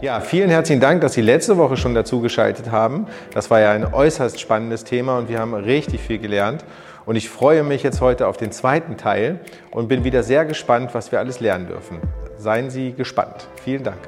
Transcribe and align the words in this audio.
Ja, 0.00 0.20
vielen 0.20 0.48
herzlichen 0.48 0.80
Dank, 0.80 1.00
dass 1.00 1.14
Sie 1.14 1.22
letzte 1.22 1.56
Woche 1.56 1.76
schon 1.76 1.92
dazu 1.92 2.20
geschaltet 2.20 2.70
haben. 2.70 3.08
Das 3.34 3.50
war 3.50 3.58
ja 3.58 3.72
ein 3.72 3.92
äußerst 3.92 4.38
spannendes 4.38 4.84
Thema 4.84 5.18
und 5.18 5.28
wir 5.28 5.40
haben 5.40 5.54
richtig 5.54 6.02
viel 6.02 6.18
gelernt. 6.18 6.64
Und 7.04 7.16
ich 7.16 7.28
freue 7.28 7.64
mich 7.64 7.82
jetzt 7.82 8.00
heute 8.00 8.28
auf 8.28 8.36
den 8.36 8.52
zweiten 8.52 8.96
Teil 8.96 9.40
und 9.72 9.88
bin 9.88 10.04
wieder 10.04 10.22
sehr 10.22 10.44
gespannt, 10.44 10.90
was 10.92 11.10
wir 11.10 11.18
alles 11.18 11.40
lernen 11.40 11.66
dürfen. 11.66 11.98
Seien 12.36 12.70
Sie 12.70 12.92
gespannt. 12.92 13.48
Vielen 13.64 13.82
Dank. 13.82 13.98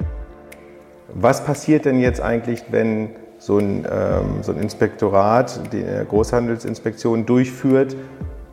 Was 1.13 1.45
passiert 1.45 1.87
denn 1.87 1.99
jetzt 1.99 2.21
eigentlich, 2.21 2.63
wenn 2.71 3.11
so 3.39 3.59
ein, 3.59 3.85
ähm, 3.91 4.43
so 4.43 4.53
ein 4.53 4.59
Inspektorat 4.59 5.72
die 5.72 5.85
Großhandelsinspektion 6.09 7.27
durchführt, 7.27 7.96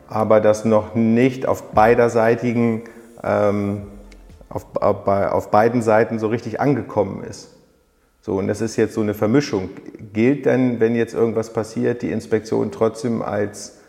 aber 0.07 0.41
das 0.41 0.65
noch 0.65 0.95
nicht 0.95 1.47
auf 1.47 1.71
beiderseitigen 1.73 2.81
ähm, 3.23 3.83
auf, 4.49 4.65
auf, 4.75 5.51
beiden 5.51 5.81
Seiten 5.81 6.19
so 6.19 6.27
richtig 6.27 6.59
angekommen 6.59 7.23
ist. 7.23 7.55
So, 8.21 8.37
und 8.37 8.47
das 8.47 8.61
ist 8.61 8.75
jetzt 8.75 8.93
so 8.93 9.01
eine 9.01 9.13
Vermischung. 9.13 9.69
Gilt 10.13 10.45
denn, 10.45 10.79
wenn 10.79 10.95
jetzt 10.95 11.13
irgendwas 11.13 11.53
passiert, 11.53 12.01
die 12.01 12.11
Inspektion 12.11 12.71
trotzdem 12.71 13.21
als 13.21 13.79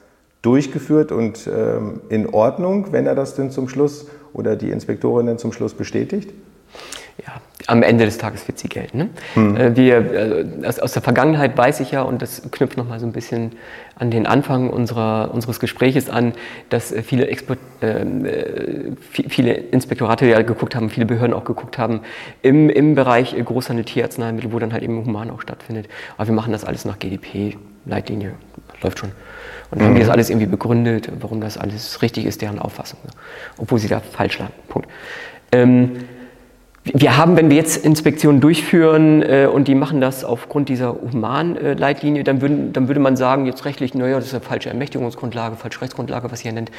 durchgeführt 0.43 1.11
und 1.11 1.49
ähm, 1.53 2.01
in 2.09 2.29
Ordnung, 2.33 2.93
wenn 2.93 3.07
er 3.07 3.15
das 3.15 3.35
denn 3.35 3.51
zum 3.51 3.69
Schluss 3.69 4.07
oder 4.33 4.55
die 4.55 4.71
Inspektorin 4.71 5.27
dann 5.27 5.39
zum 5.39 5.53
Schluss 5.53 5.75
bestätigt? 5.75 6.33
ja, 7.25 7.41
am 7.69 7.83
Ende 7.83 8.07
des 8.07 8.17
Tages 8.17 8.49
wird 8.49 8.59
sie 8.59 8.69
gelten. 8.69 8.99
Ne? 8.99 9.09
Mhm. 9.35 9.77
Wir, 9.77 9.97
äh, 10.63 10.67
aus, 10.81 10.93
der 10.93 11.03
Vergangenheit 11.03 11.57
weiß 11.57 11.81
ich 11.81 11.91
ja, 11.91 12.01
und 12.01 12.23
das 12.23 12.43
knüpft 12.51 12.79
nochmal 12.79 12.99
so 12.99 13.07
ein 13.07 13.13
bisschen 13.13 13.53
an 13.95 14.11
den 14.11 14.27
Anfang 14.27 14.71
unserer, 14.71 15.31
unseres 15.35 15.61
Gespräches 15.61 16.09
an, 16.09 16.33
dass 16.71 16.93
äh, 16.93 17.03
viele, 17.03 17.27
Expo 17.29 17.55
äh, 17.83 18.07
viele 19.01 19.53
Inspektorate 19.53 20.27
ja 20.27 20.41
geguckt 20.41 20.75
haben, 20.75 20.89
viele 20.89 21.05
Behörden 21.05 21.35
auch 21.35 21.45
geguckt 21.45 21.77
haben, 21.77 22.01
im, 22.41 22.71
im 22.71 22.95
Bereich 22.95 23.37
Großhandel 23.37 23.85
Tierarzneimittel, 23.85 24.51
wo 24.53 24.59
dann 24.59 24.73
halt 24.73 24.83
eben 24.83 25.05
Human 25.05 25.31
auch 25.31 25.43
stattfindet. 25.43 25.89
Aber 26.17 26.27
wir 26.27 26.35
machen 26.35 26.53
das 26.53 26.65
alles 26.65 26.87
nach 26.87 26.99
GDP-Leitlinie, 26.99 28.33
läuft 28.83 28.99
schon. 28.99 29.11
Und 29.71 29.79
dann 29.81 29.89
haben 29.89 29.95
die 29.95 30.01
das 30.01 30.09
alles 30.09 30.31
irgendwie 30.31 30.47
begründet, 30.47 31.11
warum 31.21 31.43
das 31.43 31.59
alles 31.59 32.01
richtig 32.01 32.25
ist, 32.25 32.41
deren 32.41 32.59
Auffassung. 32.59 32.99
Obwohl 33.59 33.79
sie 33.79 33.89
da 33.89 34.01
falsch 34.01 34.39
lagen. 34.39 34.55
Punkt. 34.69 34.89
Ähm, 35.53 35.99
wir 36.85 37.17
haben, 37.17 37.37
wenn 37.37 37.51
wir 37.51 37.57
jetzt 37.57 37.85
Inspektionen 37.85 38.41
durchführen 38.41 39.23
äh, 39.23 39.49
und 39.53 39.69
die 39.69 39.75
machen 39.75 40.01
das 40.01 40.25
aufgrund 40.25 40.69
dieser 40.69 40.95
Humanleitlinie, 40.95 42.25
dann, 42.25 42.41
würden, 42.41 42.73
dann 42.73 42.89
würde 42.89 43.01
man 43.01 43.17
sagen, 43.17 43.47
jetzt 43.47 43.65
rechtlich, 43.65 43.95
naja, 43.95 44.17
das 44.17 44.27
ist 44.27 44.35
eine 44.35 44.43
falsche 44.43 44.71
Ermächtigungsgrundlage, 44.71 45.57
falsche 45.57 45.81
Rechtsgrundlage, 45.81 46.31
was 46.31 46.45
ihr 46.45 46.53
nennt. 46.53 46.71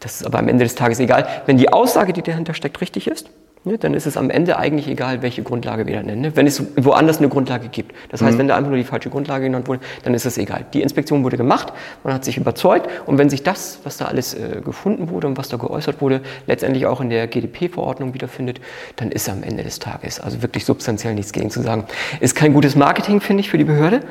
Das 0.00 0.20
ist 0.20 0.26
aber 0.26 0.38
am 0.38 0.48
Ende 0.48 0.64
des 0.64 0.74
Tages 0.74 0.98
egal. 0.98 1.26
Wenn 1.46 1.56
die 1.56 1.72
Aussage, 1.72 2.12
die 2.12 2.22
dahinter 2.22 2.54
steckt, 2.54 2.80
richtig 2.80 3.06
ist, 3.06 3.30
Ne, 3.64 3.76
dann 3.76 3.92
ist 3.92 4.06
es 4.06 4.16
am 4.16 4.30
Ende 4.30 4.56
eigentlich 4.56 4.86
egal, 4.86 5.20
welche 5.20 5.42
Grundlage 5.42 5.86
wir 5.86 5.96
da 5.96 6.02
nennen. 6.02 6.22
Ne? 6.22 6.36
Wenn 6.36 6.46
es 6.46 6.62
woanders 6.76 7.18
eine 7.18 7.28
Grundlage 7.28 7.68
gibt. 7.68 7.92
Das 8.08 8.22
heißt, 8.22 8.34
mhm. 8.34 8.38
wenn 8.38 8.48
da 8.48 8.56
einfach 8.56 8.70
nur 8.70 8.78
die 8.78 8.84
falsche 8.84 9.10
Grundlage 9.10 9.44
genannt 9.44 9.66
wurde, 9.66 9.80
dann 10.04 10.14
ist 10.14 10.26
es 10.26 10.38
egal. 10.38 10.64
Die 10.72 10.80
Inspektion 10.80 11.24
wurde 11.24 11.36
gemacht, 11.36 11.72
man 12.04 12.14
hat 12.14 12.24
sich 12.24 12.36
überzeugt 12.36 12.88
und 13.06 13.18
wenn 13.18 13.28
sich 13.28 13.42
das, 13.42 13.80
was 13.82 13.96
da 13.96 14.04
alles 14.04 14.34
äh, 14.34 14.60
gefunden 14.64 15.10
wurde 15.10 15.26
und 15.26 15.36
was 15.36 15.48
da 15.48 15.56
geäußert 15.56 16.00
wurde, 16.00 16.20
letztendlich 16.46 16.86
auch 16.86 17.00
in 17.00 17.10
der 17.10 17.26
GDP-Verordnung 17.26 18.14
wiederfindet, 18.14 18.60
dann 18.96 19.10
ist 19.10 19.28
am 19.28 19.42
Ende 19.42 19.64
des 19.64 19.80
Tages 19.80 20.20
also 20.20 20.40
wirklich 20.40 20.64
substanziell 20.64 21.14
nichts 21.14 21.32
gegen 21.32 21.50
zu 21.50 21.60
sagen. 21.60 21.84
Ist 22.20 22.36
kein 22.36 22.52
gutes 22.52 22.76
Marketing, 22.76 23.20
finde 23.20 23.40
ich, 23.40 23.50
für 23.50 23.58
die 23.58 23.64
Behörde 23.64 24.02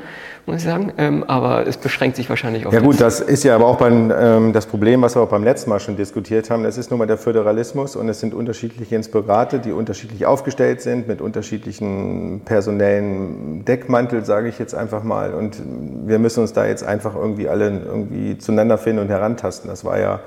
muss 0.48 0.58
ich 0.58 0.64
sagen. 0.64 0.94
Ähm, 0.98 1.24
aber 1.28 1.68
es 1.68 1.78
beschränkt 1.78 2.16
sich 2.16 2.30
wahrscheinlich 2.30 2.66
auf 2.66 2.74
Ja 2.74 2.80
gut, 2.80 3.00
das 3.02 3.20
ist 3.20 3.44
ja 3.44 3.54
aber 3.54 3.68
auch 3.68 3.78
beim, 3.78 4.12
ähm, 4.18 4.54
das 4.54 4.66
Problem, 4.66 5.02
was 5.02 5.16
wir 5.16 5.22
auch 5.22 5.30
beim 5.30 5.44
letzten 5.44 5.70
Mal 5.70 5.80
schon 5.80 5.98
diskutiert 5.98 6.50
haben. 6.50 6.64
Das 6.64 6.78
ist 6.78 6.90
nun 6.90 7.00
mal 7.00 7.06
der 7.06 7.18
Föderalismus 7.18 7.96
und 7.96 8.08
es 8.08 8.22
sind 8.22 8.34
unterschiedliche 8.34 8.96
Inspektorate, 8.96 9.47
die 9.54 9.72
unterschiedlich 9.72 10.26
aufgestellt 10.26 10.82
sind, 10.82 11.08
mit 11.08 11.22
unterschiedlichen 11.22 12.42
personellen 12.46 13.66
Deckmantel, 13.66 14.26
sage 14.26 14.50
ich 14.50 14.60
jetzt 14.60 14.76
einfach 14.76 15.04
mal. 15.04 15.34
Und 15.34 15.62
wir 16.06 16.20
müssen 16.20 16.42
uns 16.42 16.54
da 16.54 16.66
jetzt 16.66 16.84
einfach 16.84 17.16
irgendwie 17.16 17.48
alle 17.48 17.70
irgendwie 17.70 18.38
zueinander 18.38 18.78
finden 18.78 19.02
und 19.02 19.10
herantasten. 19.10 19.70
Das 19.70 19.86
war 19.86 20.00
ja 20.00 20.20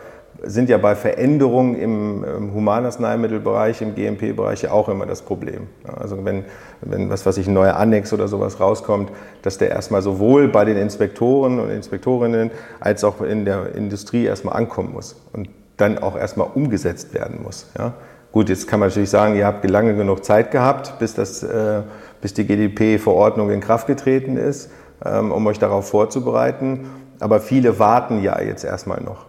sind 0.42 0.68
ja 0.68 0.78
bei 0.78 0.94
Veränderungen 0.94 1.74
im, 1.74 2.24
im 2.24 2.54
Humanarzneimittelbereich, 2.54 3.82
im 3.82 3.94
GMP-Bereich 3.94 4.62
ja 4.62 4.70
auch 4.70 4.88
immer 4.88 5.06
das 5.06 5.22
Problem. 5.22 5.66
Also 5.84 6.24
wenn, 6.24 6.44
wenn 6.80 7.10
was 7.10 7.26
weiß 7.26 7.36
ich, 7.38 7.46
ein 7.46 7.54
neuer 7.54 7.76
Annex 7.76 8.12
oder 8.12 8.28
sowas 8.28 8.60
rauskommt, 8.60 9.10
dass 9.42 9.58
der 9.58 9.70
erstmal 9.70 10.02
sowohl 10.02 10.48
bei 10.48 10.64
den 10.64 10.76
Inspektoren 10.76 11.60
und 11.60 11.70
Inspektorinnen 11.70 12.50
als 12.80 13.04
auch 13.04 13.20
in 13.20 13.44
der 13.44 13.74
Industrie 13.74 14.24
erstmal 14.24 14.56
ankommen 14.56 14.92
muss 14.92 15.16
und 15.32 15.48
dann 15.76 15.98
auch 15.98 16.16
erstmal 16.16 16.48
umgesetzt 16.54 17.14
werden 17.14 17.40
muss. 17.42 17.66
Ja? 17.78 17.94
Gut, 18.32 18.48
jetzt 18.48 18.68
kann 18.68 18.80
man 18.80 18.88
natürlich 18.88 19.10
sagen, 19.10 19.36
ihr 19.36 19.46
habt 19.46 19.68
lange 19.68 19.94
genug 19.94 20.24
Zeit 20.24 20.50
gehabt, 20.50 20.98
bis, 20.98 21.14
das, 21.14 21.42
äh, 21.42 21.82
bis 22.20 22.34
die 22.34 22.46
GDP-Verordnung 22.46 23.50
in 23.50 23.60
Kraft 23.60 23.86
getreten 23.86 24.36
ist, 24.36 24.70
ähm, 25.04 25.32
um 25.32 25.46
euch 25.46 25.58
darauf 25.58 25.88
vorzubereiten. 25.88 26.86
Aber 27.18 27.40
viele 27.40 27.78
warten 27.78 28.22
ja 28.22 28.40
jetzt 28.40 28.64
erstmal 28.64 29.00
noch 29.02 29.26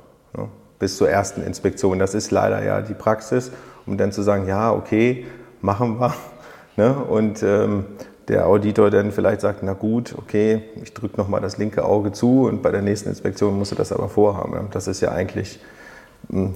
bis 0.82 0.98
zur 0.98 1.10
ersten 1.10 1.44
Inspektion. 1.44 2.00
Das 2.00 2.16
ist 2.16 2.32
leider 2.32 2.64
ja 2.64 2.82
die 2.82 2.96
Praxis, 2.96 3.52
um 3.86 3.98
dann 3.98 4.12
zu 4.12 4.24
sagen, 4.24 4.48
ja, 4.48 4.74
okay, 4.74 5.26
machen 5.62 6.00
wir. 6.00 6.14
Ne? 6.78 6.96
Und 6.96 7.44
ähm, 7.44 7.84
der 8.30 8.48
Auditor 8.48 8.90
dann 8.90 9.12
vielleicht 9.12 9.42
sagt, 9.42 9.62
na 9.62 9.74
gut, 9.74 10.16
okay, 10.18 10.64
ich 10.82 10.94
drücke 10.94 11.18
nochmal 11.18 11.42
das 11.42 11.58
linke 11.58 11.84
Auge 11.84 12.14
zu 12.14 12.46
und 12.46 12.62
bei 12.62 12.72
der 12.72 12.82
nächsten 12.82 13.10
Inspektion 13.10 13.60
musst 13.60 13.74
du 13.74 13.76
das 13.76 13.92
aber 13.92 14.08
vorhaben. 14.08 14.70
Das 14.72 14.88
ist 14.88 15.02
ja 15.02 15.12
eigentlich 15.12 15.60
hm, 16.30 16.56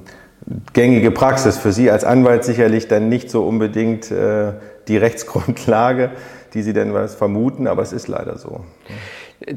gängige 0.73 1.11
Praxis 1.11 1.57
für 1.57 1.72
Sie 1.72 1.89
als 1.89 2.03
Anwalt 2.03 2.44
sicherlich 2.44 2.88
dann 2.88 3.09
nicht 3.09 3.29
so 3.29 3.45
unbedingt 3.45 4.11
äh, 4.11 4.53
die 4.88 4.97
Rechtsgrundlage, 4.97 6.11
die 6.53 6.61
Sie 6.61 6.73
denn 6.73 6.94
was 6.94 7.16
vermuten, 7.16 7.67
aber 7.67 7.81
es 7.81 7.94
ist 7.94 8.07
leider 8.07 8.38
so. 8.38 8.61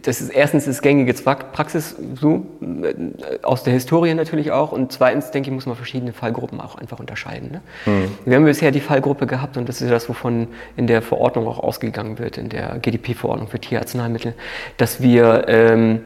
Das 0.02 0.20
ist 0.20 0.28
erstens 0.28 0.66
ist 0.66 0.82
gängige 0.82 1.14
Praxis 1.14 1.96
so, 2.20 2.46
äh, 2.60 3.42
aus 3.42 3.62
der 3.62 3.72
Historie 3.72 4.12
natürlich 4.12 4.52
auch. 4.52 4.72
Und 4.72 4.92
zweitens, 4.92 5.30
denke 5.30 5.48
ich, 5.48 5.54
muss 5.54 5.66
man 5.66 5.76
verschiedene 5.76 6.12
Fallgruppen 6.12 6.60
auch 6.60 6.74
einfach 6.74 6.98
unterscheiden. 6.98 7.52
Ne? 7.52 7.60
Mhm. 7.86 8.08
Wir 8.26 8.36
haben 8.36 8.44
bisher 8.44 8.70
die 8.70 8.80
Fallgruppe 8.80 9.26
gehabt 9.26 9.56
und 9.56 9.68
das 9.68 9.80
ist 9.80 9.90
das, 9.90 10.08
wovon 10.08 10.48
in 10.76 10.86
der 10.86 11.00
Verordnung 11.00 11.46
auch 11.48 11.58
ausgegangen 11.58 12.18
wird, 12.18 12.36
in 12.36 12.50
der 12.50 12.78
GDP-Verordnung 12.80 13.48
für 13.48 13.58
Tierarzneimittel, 13.58 14.34
dass 14.76 15.00
wir 15.00 15.46
ähm, 15.48 16.00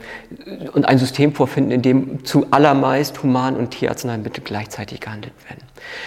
und 0.72 0.84
ein 0.88 0.98
System 0.98 1.34
vorfinden, 1.34 1.72
in 1.72 1.82
dem 1.82 2.25
zu 2.25 2.47
allermeist 2.50 3.22
Human- 3.22 3.56
und 3.56 3.71
Tierarzneimittel 3.71 4.44
gleichzeitig 4.44 5.00
gehandelt 5.00 5.34
werden. 5.48 5.62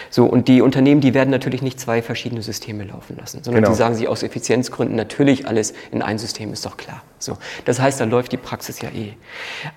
So, 0.10 0.26
und 0.26 0.48
die 0.48 0.62
Unternehmen, 0.62 1.02
die 1.02 1.14
werden 1.14 1.30
natürlich 1.30 1.62
nicht 1.62 1.80
zwei 1.80 2.02
verschiedene 2.02 2.42
Systeme 2.42 2.86
laufen 2.86 3.18
lassen, 3.18 3.44
sondern 3.44 3.64
genau. 3.64 3.74
die 3.74 3.78
sagen 3.78 3.96
sich 3.96 4.08
aus 4.08 4.24
Effizienzgründen 4.24 4.96
natürlich 4.96 5.48
alles 5.48 5.74
in 5.92 6.02
ein 6.02 6.18
System, 6.18 6.54
ist 6.54 6.66
doch 6.66 6.78
klar. 6.78 7.04
So, 7.26 7.38
das 7.66 7.80
heißt, 7.80 8.00
da 8.00 8.06
läuft 8.06 8.32
die 8.32 8.38
Praxis 8.38 8.82
ja 8.82 8.90
eh. 8.90 9.14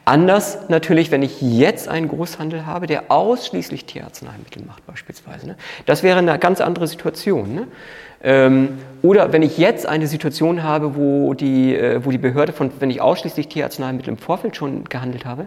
Anders 0.04 0.68
natürlich, 0.68 1.10
wenn 1.10 1.22
ich 1.22 1.40
jetzt 1.40 1.88
einen 1.88 2.08
Großhandel 2.08 2.66
habe, 2.66 2.86
der 2.86 3.10
ausschließlich 3.10 3.86
Tierarzneimittel 3.86 4.62
macht 4.64 4.86
beispielsweise. 4.86 5.46
Ne? 5.48 5.56
Das 5.86 6.02
wäre 6.02 6.18
eine 6.18 6.38
ganz 6.38 6.60
andere 6.60 6.86
Situation. 6.86 7.54
Ne? 7.54 7.66
Ähm, 8.22 8.78
oder 9.02 9.32
wenn 9.32 9.42
ich 9.42 9.58
jetzt 9.58 9.86
eine 9.86 10.06
Situation 10.08 10.62
habe, 10.62 10.96
wo 10.96 11.34
die, 11.34 11.76
äh, 11.76 12.04
wo 12.04 12.10
die 12.10 12.18
Behörde 12.18 12.52
von, 12.52 12.70
wenn 12.80 12.90
ich 12.90 13.00
ausschließlich 13.00 13.48
Tierarzneimittel 13.48 14.10
im 14.10 14.18
Vorfeld 14.18 14.56
schon 14.56 14.84
gehandelt 14.84 15.24
habe 15.24 15.46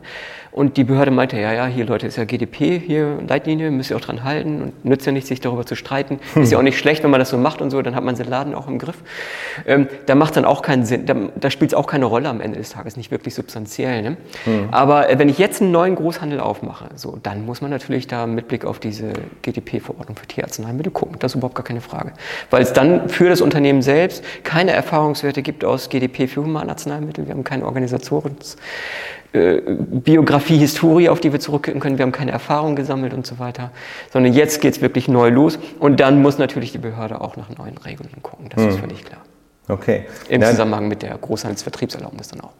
und 0.51 0.77
die 0.77 0.85
Behörde 0.85 1.11
meinte, 1.11 1.37
ja, 1.37 1.51
ja, 1.53 1.65
hier 1.65 1.85
Leute, 1.85 2.07
ist 2.07 2.17
ja 2.17 2.23
GDP, 2.23 2.79
hier 2.79 3.17
Leitlinie, 3.27 3.71
müsst 3.71 3.89
ihr 3.89 3.97
auch 3.97 4.01
dran 4.01 4.23
halten 4.23 4.61
und 4.61 4.85
nützt 4.85 5.05
ja 5.05 5.11
nicht, 5.11 5.27
sich 5.27 5.41
darüber 5.41 5.65
zu 5.65 5.75
streiten. 5.75 6.19
Hm. 6.33 6.43
Ist 6.43 6.51
ja 6.51 6.57
auch 6.57 6.63
nicht 6.63 6.77
schlecht, 6.77 7.03
wenn 7.03 7.11
man 7.11 7.19
das 7.19 7.29
so 7.29 7.37
macht 7.37 7.61
und 7.61 7.71
so, 7.71 7.81
dann 7.81 7.95
hat 7.95 8.03
man 8.03 8.15
den 8.15 8.29
Laden 8.29 8.55
auch 8.55 8.67
im 8.67 8.79
Griff. 8.79 8.97
Ähm, 9.65 9.87
da 10.05 10.15
macht 10.15 10.37
dann 10.37 10.45
auch 10.45 10.61
keinen 10.61 10.85
Sinn, 10.85 11.05
da, 11.05 11.15
da 11.35 11.49
spielt 11.49 11.71
es 11.71 11.75
auch 11.75 11.87
keine 11.87 12.05
Rolle 12.05 12.29
am 12.29 12.39
Ende 12.39 12.57
des 12.57 12.69
Tages, 12.69 12.95
nicht 12.95 13.11
wirklich 13.11 13.35
substanziell. 13.35 14.01
Ne? 14.01 14.17
Hm. 14.45 14.69
Aber 14.71 15.09
äh, 15.09 15.19
wenn 15.19 15.27
ich 15.27 15.37
jetzt 15.37 15.61
einen 15.61 15.71
neuen 15.71 15.95
Großhandel 15.95 16.39
aufmache, 16.39 16.85
so, 16.95 17.17
dann 17.21 17.45
muss 17.45 17.61
man 17.61 17.69
natürlich 17.69 18.07
da 18.07 18.27
mit 18.27 18.47
Blick 18.47 18.63
auf 18.63 18.79
diese 18.79 19.11
GDP-Verordnung 19.41 20.15
für 20.15 20.27
Tierarzneimittel 20.27 20.93
gucken. 20.93 21.17
Das 21.19 21.33
ist 21.33 21.35
überhaupt 21.35 21.55
gar 21.55 21.65
keine 21.65 21.81
Frage. 21.81 22.13
Weil 22.49 22.60
es 22.61 22.73
dann 22.73 23.09
für 23.09 23.29
das 23.29 23.41
Unternehmen 23.41 23.81
selbst 23.81 24.23
keine 24.43 24.71
Erfahrungswerte 24.71 25.41
gibt 25.41 25.65
aus 25.65 25.89
GDP 25.89 26.27
für 26.27 26.43
Humanarzneimittel. 26.43 27.25
Wir 27.25 27.33
haben 27.33 27.43
keine 27.43 27.65
Organisations- 27.65 28.57
äh, 29.33 29.61
Historie, 30.57 31.09
auf 31.09 31.21
die 31.21 31.31
wir 31.31 31.39
zurückgucken 31.39 31.79
können. 31.79 31.97
Wir 31.97 32.03
haben 32.03 32.11
keine 32.11 32.31
Erfahrung 32.31 32.75
gesammelt 32.75 33.13
und 33.13 33.25
so 33.25 33.39
weiter. 33.39 33.71
Sondern 34.11 34.33
jetzt 34.33 34.61
geht 34.61 34.73
es 34.75 34.81
wirklich 34.81 35.07
neu 35.07 35.29
los. 35.29 35.57
Und 35.79 35.99
dann 35.99 36.21
muss 36.21 36.37
natürlich 36.37 36.71
die 36.71 36.77
Behörde 36.77 37.21
auch 37.21 37.37
nach 37.37 37.49
neuen 37.57 37.77
Regeln 37.77 38.09
gucken. 38.21 38.49
Das 38.49 38.63
hm. 38.63 38.69
ist 38.69 38.79
völlig 38.79 39.05
klar. 39.05 39.21
Okay. 39.67 40.05
Im 40.27 40.41
ja. 40.41 40.49
Zusammenhang 40.49 40.87
mit 40.87 41.01
der 41.01 41.17
Großhandelsvertriebserlaubnis 41.17 42.27
dann 42.27 42.41
auch. 42.41 42.51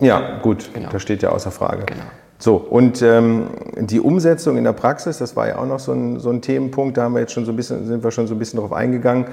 Ja, 0.00 0.38
gut. 0.42 0.70
Genau. 0.74 0.90
Das 0.90 1.02
steht 1.02 1.22
ja 1.22 1.30
außer 1.30 1.50
Frage. 1.50 1.84
Genau. 1.86 2.02
So, 2.40 2.56
und 2.56 3.02
ähm, 3.02 3.48
die 3.76 4.00
Umsetzung 4.00 4.56
in 4.56 4.64
der 4.64 4.72
Praxis, 4.72 5.18
das 5.18 5.36
war 5.36 5.48
ja 5.48 5.58
auch 5.58 5.66
noch 5.66 5.78
so 5.78 5.92
ein, 5.92 6.18
so 6.20 6.30
ein 6.30 6.40
Themenpunkt, 6.40 6.96
da 6.96 7.02
haben 7.02 7.12
wir 7.12 7.20
jetzt 7.20 7.32
schon 7.32 7.44
so 7.44 7.52
ein 7.52 7.56
bisschen, 7.56 7.86
sind 7.86 8.02
wir 8.02 8.10
schon 8.10 8.26
so 8.26 8.34
ein 8.34 8.38
bisschen 8.38 8.58
drauf 8.58 8.72
eingegangen. 8.72 9.26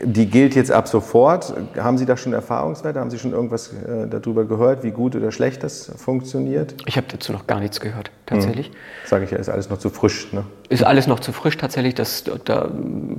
Die 0.00 0.26
gilt 0.26 0.56
jetzt 0.56 0.72
ab 0.72 0.88
sofort. 0.88 1.54
Haben 1.78 1.98
Sie 1.98 2.06
da 2.06 2.16
schon 2.16 2.32
Erfahrungswerte? 2.32 2.98
Haben 2.98 3.10
Sie 3.10 3.18
schon 3.18 3.32
irgendwas 3.32 3.72
äh, 3.72 4.08
darüber 4.08 4.44
gehört, 4.44 4.82
wie 4.82 4.90
gut 4.90 5.14
oder 5.14 5.30
schlecht 5.30 5.62
das 5.62 5.92
funktioniert? 5.96 6.74
Ich 6.86 6.96
habe 6.96 7.06
dazu 7.10 7.32
noch 7.32 7.46
gar 7.46 7.60
nichts 7.60 7.80
gehört, 7.80 8.10
tatsächlich. 8.26 8.70
Mhm. 8.70 8.74
Sage 9.06 9.24
ich 9.24 9.30
ja, 9.30 9.38
ist 9.38 9.48
alles 9.48 9.70
noch 9.70 9.78
zu 9.78 9.90
frisch. 9.90 10.32
Ne? 10.32 10.44
Ist 10.68 10.82
alles 10.82 11.06
noch 11.06 11.20
zu 11.20 11.32
frisch 11.32 11.56
tatsächlich. 11.56 11.94
Das, 11.94 12.24
da, 12.44 12.70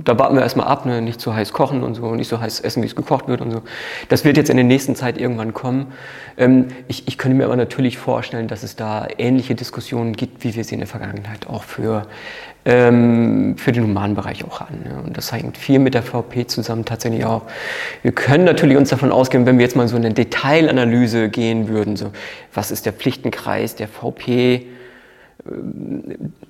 da 0.04 0.18
warten 0.18 0.34
wir 0.34 0.42
erstmal 0.42 0.66
ab, 0.66 0.84
ne? 0.84 1.00
nicht 1.00 1.18
zu 1.18 1.34
heiß 1.34 1.54
kochen 1.54 1.82
und 1.82 1.94
so, 1.94 2.14
nicht 2.14 2.28
so 2.28 2.40
heiß 2.40 2.60
essen, 2.60 2.82
wie 2.82 2.86
es 2.86 2.94
gekocht 2.94 3.26
wird 3.26 3.40
und 3.40 3.52
so. 3.52 3.62
Das 4.10 4.26
wird 4.26 4.36
jetzt 4.36 4.50
in 4.50 4.56
der 4.56 4.64
nächsten 4.66 4.94
Zeit 4.96 5.18
irgendwann 5.18 5.54
kommen. 5.54 5.92
Ähm, 6.36 6.68
ich, 6.88 7.08
ich 7.08 7.16
könnte 7.16 7.38
mir 7.38 7.46
aber 7.46 7.56
natürlich 7.56 7.96
vorstellen, 7.96 8.48
dass 8.48 8.62
es 8.62 8.76
da 8.76 9.08
ähnliche 9.16 9.54
Diskussionen 9.54 10.12
gibt, 10.12 10.44
wie 10.44 10.54
wir 10.54 10.64
sie 10.64 10.74
in 10.74 10.80
der 10.80 10.88
Vergangenheit 10.88 11.46
auch 11.46 11.62
für 11.62 12.06
ähm, 12.66 13.56
für 13.56 13.70
den 13.70 13.84
humanen 13.84 14.16
Bereich 14.16 14.44
auch 14.44 14.60
an. 14.60 14.82
Ne? 14.84 15.00
Und 15.04 15.16
das 15.16 15.30
hängt 15.32 15.56
viel 15.56 15.78
mit 15.78 15.94
der 15.94 16.02
VP 16.02 16.48
zusammen 16.48 16.84
tatsächlich 16.84 17.24
auch. 17.24 17.42
Wir 18.02 18.10
können 18.10 18.44
natürlich 18.44 18.76
uns 18.76 18.90
davon 18.90 19.12
ausgehen, 19.12 19.46
wenn 19.46 19.56
wir 19.56 19.64
jetzt 19.64 19.76
mal 19.76 19.86
so 19.86 19.96
eine 19.96 20.12
Detailanalyse 20.12 21.28
gehen 21.28 21.68
würden, 21.68 21.96
so 21.96 22.10
was 22.52 22.72
ist 22.72 22.84
der 22.84 22.92
Pflichtenkreis 22.92 23.76
der 23.76 23.86
VP, 23.86 24.54
äh, 24.54 24.62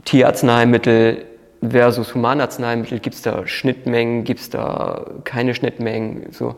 Tierarzneimittel 0.06 1.26
versus 1.68 2.14
Humanarzneimittel, 2.14 2.98
gibt 2.98 3.16
es 3.16 3.22
da 3.22 3.46
Schnittmengen, 3.46 4.24
gibt 4.24 4.40
es 4.40 4.48
da 4.48 5.04
keine 5.24 5.54
Schnittmengen, 5.54 6.28
so. 6.32 6.56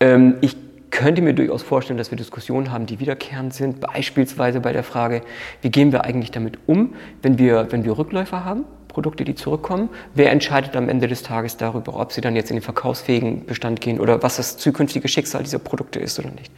Ähm, 0.00 0.34
ich 0.42 0.54
könnte 0.90 1.22
mir 1.22 1.34
durchaus 1.34 1.62
vorstellen, 1.62 1.98
dass 1.98 2.10
wir 2.10 2.18
Diskussionen 2.18 2.72
haben, 2.72 2.86
die 2.86 3.00
wiederkehrend 3.00 3.52
sind, 3.52 3.80
beispielsweise 3.80 4.60
bei 4.60 4.72
der 4.72 4.82
Frage, 4.82 5.22
wie 5.62 5.70
gehen 5.70 5.92
wir 5.92 6.04
eigentlich 6.04 6.30
damit 6.30 6.58
um, 6.66 6.94
wenn 7.22 7.38
wir, 7.38 7.68
wenn 7.70 7.84
wir 7.84 7.98
Rückläufer 7.98 8.44
haben, 8.44 8.64
Produkte, 8.88 9.24
die 9.24 9.34
zurückkommen. 9.34 9.90
Wer 10.14 10.30
entscheidet 10.30 10.74
am 10.74 10.88
Ende 10.88 11.06
des 11.06 11.22
Tages 11.22 11.58
darüber, 11.58 12.00
ob 12.00 12.12
sie 12.12 12.22
dann 12.22 12.34
jetzt 12.34 12.50
in 12.50 12.56
den 12.56 12.62
verkaufsfähigen 12.62 13.44
Bestand 13.44 13.82
gehen 13.82 14.00
oder 14.00 14.22
was 14.22 14.36
das 14.36 14.56
zukünftige 14.56 15.06
Schicksal 15.06 15.42
dieser 15.42 15.58
Produkte 15.58 16.00
ist 16.00 16.18
oder 16.18 16.30
nicht? 16.30 16.50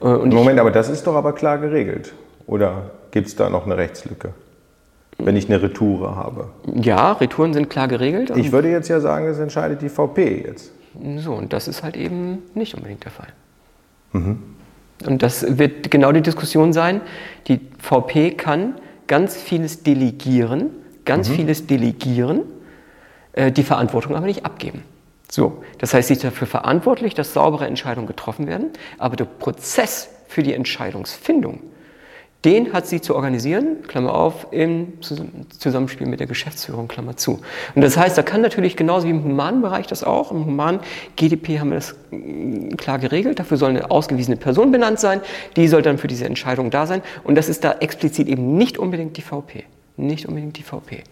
Äh, 0.00 0.06
und 0.06 0.34
Moment, 0.34 0.58
aber 0.58 0.72
das 0.72 0.88
ist 0.88 1.06
doch 1.06 1.14
aber 1.14 1.32
klar 1.32 1.58
geregelt. 1.58 2.12
Oder 2.48 2.90
gibt 3.12 3.28
es 3.28 3.36
da 3.36 3.48
noch 3.48 3.66
eine 3.66 3.76
Rechtslücke? 3.76 4.34
Wenn 5.18 5.36
ich 5.36 5.48
eine 5.48 5.62
Retoure 5.62 6.16
habe. 6.16 6.48
Ja, 6.74 7.12
Retouren 7.12 7.52
sind 7.52 7.70
klar 7.70 7.86
geregelt. 7.86 8.32
Ich 8.34 8.50
würde 8.50 8.68
jetzt 8.68 8.88
ja 8.88 8.98
sagen, 8.98 9.26
es 9.26 9.38
entscheidet 9.38 9.80
die 9.80 9.90
VP 9.90 10.44
jetzt. 10.46 10.72
So, 11.18 11.34
und 11.34 11.52
das 11.52 11.68
ist 11.68 11.84
halt 11.84 11.96
eben 11.96 12.38
nicht 12.54 12.74
unbedingt 12.74 13.04
der 13.04 13.12
Fall. 13.12 13.28
Mhm. 14.12 14.38
Und 15.06 15.22
das 15.22 15.58
wird 15.58 15.90
genau 15.90 16.12
die 16.12 16.20
Diskussion 16.20 16.72
sein. 16.72 17.00
Die 17.48 17.60
VP 17.78 18.32
kann 18.32 18.74
ganz 19.06 19.36
vieles 19.36 19.82
delegieren, 19.82 20.70
ganz 21.04 21.28
mhm. 21.28 21.34
vieles 21.34 21.66
delegieren, 21.66 22.42
äh, 23.32 23.50
die 23.50 23.62
Verantwortung 23.62 24.14
aber 24.14 24.26
nicht 24.26 24.44
abgeben. 24.44 24.82
So, 25.30 25.62
das 25.78 25.94
heißt, 25.94 26.08
sie 26.08 26.14
ist 26.14 26.24
dafür 26.24 26.46
verantwortlich, 26.46 27.14
dass 27.14 27.32
saubere 27.32 27.66
Entscheidungen 27.66 28.06
getroffen 28.06 28.46
werden, 28.46 28.70
aber 28.98 29.16
der 29.16 29.26
Prozess 29.26 30.10
für 30.26 30.42
die 30.42 30.52
Entscheidungsfindung 30.52 31.60
den 32.44 32.72
hat 32.72 32.86
sie 32.86 33.00
zu 33.00 33.14
organisieren, 33.14 33.82
Klammer 33.86 34.14
auf, 34.14 34.46
im 34.50 34.94
Zusammenspiel 35.00 36.06
mit 36.06 36.20
der 36.20 36.26
Geschäftsführung, 36.26 36.88
Klammer 36.88 37.16
zu. 37.16 37.40
Und 37.74 37.82
das 37.82 37.98
heißt, 37.98 38.16
da 38.16 38.22
kann 38.22 38.40
natürlich 38.40 38.76
genauso 38.76 39.06
wie 39.06 39.10
im 39.10 39.22
humanen 39.24 39.60
Bereich 39.60 39.86
das 39.86 40.04
auch, 40.04 40.30
im 40.32 40.46
humanen 40.46 40.80
GDP 41.16 41.60
haben 41.60 41.70
wir 41.70 41.76
das 41.76 41.96
mm, 42.10 42.76
klar 42.76 42.98
geregelt, 42.98 43.38
dafür 43.38 43.58
soll 43.58 43.70
eine 43.70 43.90
ausgewiesene 43.90 44.36
Person 44.36 44.72
benannt 44.72 45.00
sein, 45.00 45.20
die 45.56 45.68
soll 45.68 45.82
dann 45.82 45.98
für 45.98 46.08
diese 46.08 46.24
Entscheidung 46.24 46.70
da 46.70 46.86
sein. 46.86 47.02
Und 47.24 47.34
das 47.34 47.50
ist 47.50 47.62
da 47.62 47.72
explizit 47.72 48.26
eben 48.28 48.56
nicht 48.56 48.78
unbedingt 48.78 49.18
die 49.18 49.22
VP. 49.22 49.64
Nicht 49.98 50.26
unbedingt 50.26 50.56
die 50.56 50.62
VP. 50.62 51.04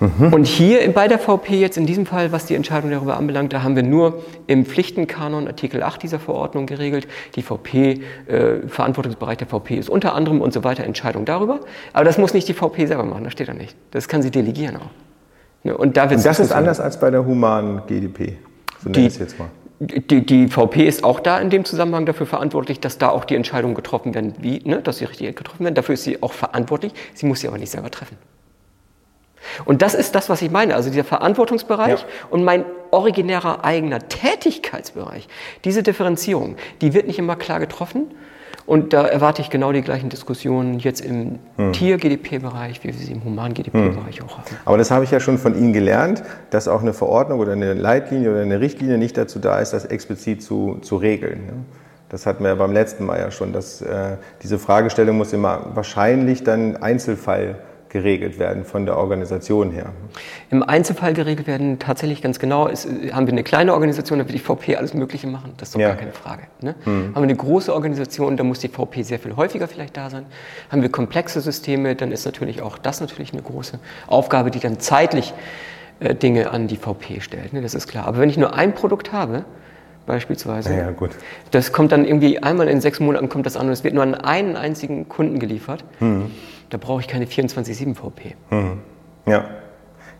Mhm. 0.00 0.32
Und 0.32 0.46
hier 0.46 0.90
bei 0.92 1.08
der 1.08 1.18
VP 1.18 1.60
jetzt 1.60 1.76
in 1.76 1.84
diesem 1.84 2.06
Fall, 2.06 2.32
was 2.32 2.46
die 2.46 2.54
Entscheidung 2.54 2.90
darüber 2.90 3.18
anbelangt, 3.18 3.52
da 3.52 3.62
haben 3.62 3.76
wir 3.76 3.82
nur 3.82 4.22
im 4.46 4.64
Pflichtenkanon 4.64 5.46
Artikel 5.46 5.82
8 5.82 6.02
dieser 6.02 6.18
Verordnung 6.18 6.64
geregelt. 6.64 7.06
Die 7.36 7.42
VP, 7.42 8.00
äh, 8.26 8.66
Verantwortungsbereich 8.66 9.36
der 9.36 9.46
VP 9.46 9.76
ist 9.76 9.90
unter 9.90 10.14
anderem 10.14 10.40
und 10.40 10.54
so 10.54 10.64
weiter 10.64 10.84
Entscheidung 10.84 11.26
darüber. 11.26 11.60
Aber 11.92 12.04
das 12.04 12.16
muss 12.16 12.32
nicht 12.32 12.48
die 12.48 12.54
VP 12.54 12.86
selber 12.86 13.04
machen, 13.04 13.24
das 13.24 13.34
steht 13.34 13.48
da 13.48 13.52
nicht. 13.52 13.76
Das 13.90 14.08
kann 14.08 14.22
sie 14.22 14.30
delegieren 14.30 14.76
auch. 14.76 14.90
Ne, 15.64 15.76
und, 15.76 15.98
da 15.98 16.04
und 16.04 16.24
das 16.24 16.40
ist 16.40 16.52
anders 16.52 16.80
als 16.80 16.98
bei 16.98 17.10
der 17.10 17.26
humanen 17.26 17.82
GDP. 17.86 18.38
So 18.82 18.88
nenne 18.88 19.06
ich 19.06 19.12
es 19.12 19.18
jetzt 19.18 19.38
mal. 19.38 19.48
Die, 19.80 20.24
die, 20.24 20.48
VP 20.48 20.86
ist 20.86 21.04
auch 21.04 21.20
da 21.20 21.38
in 21.38 21.48
dem 21.48 21.64
Zusammenhang 21.64 22.04
dafür 22.04 22.26
verantwortlich, 22.26 22.80
dass 22.80 22.98
da 22.98 23.08
auch 23.08 23.24
die 23.24 23.34
Entscheidungen 23.34 23.74
getroffen 23.74 24.14
werden, 24.14 24.34
wie, 24.40 24.60
ne, 24.64 24.80
dass 24.82 24.98
sie 24.98 25.04
richtig 25.04 25.36
getroffen 25.36 25.64
werden. 25.64 25.74
Dafür 25.74 25.94
ist 25.94 26.04
sie 26.04 26.22
auch 26.22 26.32
verantwortlich. 26.32 26.92
Sie 27.14 27.26
muss 27.26 27.40
sie 27.40 27.48
aber 27.48 27.58
nicht 27.58 27.70
selber 27.70 27.90
treffen. 27.90 28.16
Und 29.64 29.82
das 29.82 29.94
ist 29.94 30.14
das, 30.14 30.28
was 30.28 30.42
ich 30.42 30.50
meine, 30.50 30.74
also 30.74 30.90
dieser 30.90 31.04
Verantwortungsbereich 31.04 32.00
ja. 32.00 32.06
und 32.30 32.44
mein 32.44 32.64
originärer 32.90 33.64
eigener 33.64 34.00
Tätigkeitsbereich. 34.08 35.28
Diese 35.64 35.82
Differenzierung, 35.82 36.56
die 36.80 36.94
wird 36.94 37.06
nicht 37.06 37.18
immer 37.18 37.36
klar 37.36 37.60
getroffen. 37.60 38.06
Und 38.66 38.92
da 38.92 39.04
erwarte 39.04 39.42
ich 39.42 39.50
genau 39.50 39.72
die 39.72 39.82
gleichen 39.82 40.10
Diskussionen 40.10 40.78
jetzt 40.78 41.00
im 41.00 41.40
hm. 41.56 41.72
Tier-GDP-Bereich, 41.72 42.84
wie 42.84 42.88
wir 42.88 42.94
sie 42.94 43.12
im 43.12 43.24
Human-GDP-Bereich 43.24 44.20
hm. 44.20 44.26
auch 44.26 44.38
haben. 44.38 44.46
Aber 44.64 44.78
das 44.78 44.92
habe 44.92 45.02
ich 45.02 45.10
ja 45.10 45.18
schon 45.18 45.38
von 45.38 45.58
Ihnen 45.58 45.72
gelernt, 45.72 46.22
dass 46.50 46.68
auch 46.68 46.80
eine 46.80 46.92
Verordnung 46.92 47.40
oder 47.40 47.52
eine 47.52 47.74
Leitlinie 47.74 48.30
oder 48.30 48.42
eine 48.42 48.60
Richtlinie 48.60 48.96
nicht 48.96 49.16
dazu 49.16 49.40
da 49.40 49.58
ist, 49.58 49.72
das 49.72 49.86
explizit 49.86 50.42
zu, 50.42 50.78
zu 50.82 50.96
regeln. 50.96 51.46
Ne? 51.46 51.52
Das 52.10 52.26
hatten 52.26 52.44
wir 52.44 52.50
ja 52.50 52.54
beim 52.56 52.72
letzten 52.72 53.06
Mal 53.06 53.18
ja 53.18 53.30
schon, 53.30 53.52
dass 53.52 53.82
äh, 53.82 54.16
diese 54.42 54.58
Fragestellung 54.58 55.16
muss 55.16 55.32
immer 55.32 55.70
wahrscheinlich 55.74 56.44
dann 56.44 56.76
Einzelfall 56.76 57.56
geregelt 57.90 58.38
werden 58.38 58.64
von 58.64 58.86
der 58.86 58.96
Organisation 58.96 59.70
her? 59.70 59.92
Im 60.50 60.62
Einzelfall 60.62 61.12
geregelt 61.12 61.46
werden 61.46 61.78
tatsächlich 61.78 62.22
ganz 62.22 62.38
genau. 62.38 62.66
Ist, 62.66 62.86
haben 63.12 63.26
wir 63.26 63.32
eine 63.32 63.42
kleine 63.42 63.74
Organisation, 63.74 64.18
da 64.18 64.24
wird 64.26 64.34
die 64.34 64.42
VP 64.42 64.76
alles 64.76 64.94
Mögliche 64.94 65.26
machen, 65.26 65.52
das 65.58 65.68
ist 65.68 65.74
doch 65.74 65.80
ja. 65.80 65.88
gar 65.88 65.96
keine 65.96 66.12
Frage. 66.12 66.42
Ne? 66.60 66.74
Hm. 66.84 67.08
Haben 67.08 67.14
wir 67.14 67.22
eine 67.22 67.36
große 67.36 67.74
Organisation, 67.74 68.36
da 68.36 68.44
muss 68.44 68.60
die 68.60 68.68
VP 68.68 69.02
sehr 69.02 69.18
viel 69.18 69.36
häufiger 69.36 69.68
vielleicht 69.68 69.96
da 69.96 70.08
sein. 70.08 70.24
Haben 70.70 70.82
wir 70.82 70.90
komplexe 70.90 71.40
Systeme, 71.40 71.94
dann 71.94 72.12
ist 72.12 72.24
natürlich 72.24 72.62
auch 72.62 72.78
das 72.78 73.00
natürlich 73.00 73.32
eine 73.32 73.42
große 73.42 73.78
Aufgabe, 74.06 74.50
die 74.50 74.60
dann 74.60 74.80
zeitlich 74.80 75.34
äh, 76.00 76.14
Dinge 76.14 76.50
an 76.50 76.66
die 76.66 76.76
VP 76.76 77.20
stellt. 77.20 77.52
Ne? 77.52 77.60
Das 77.60 77.74
ist 77.74 77.86
klar. 77.86 78.06
Aber 78.06 78.18
wenn 78.18 78.30
ich 78.30 78.38
nur 78.38 78.54
ein 78.54 78.74
Produkt 78.74 79.12
habe, 79.12 79.44
beispielsweise. 80.06 80.74
Ja, 80.74 80.90
gut. 80.90 81.10
Das 81.50 81.72
kommt 81.72 81.92
dann 81.92 82.04
irgendwie 82.04 82.42
einmal 82.42 82.68
in 82.68 82.80
sechs 82.80 83.00
Monaten 83.00 83.28
kommt 83.28 83.46
das 83.46 83.56
an 83.56 83.66
und 83.66 83.72
es 83.72 83.84
wird 83.84 83.94
nur 83.94 84.02
an 84.02 84.14
einen 84.14 84.56
einzigen 84.56 85.08
Kunden 85.08 85.38
geliefert. 85.38 85.84
Hm. 85.98 86.30
Da 86.70 86.78
brauche 86.78 87.00
ich 87.00 87.08
keine 87.08 87.26
24-7 87.26 87.94
VP. 87.94 88.34
Hm. 88.50 88.78
Ja. 89.26 89.44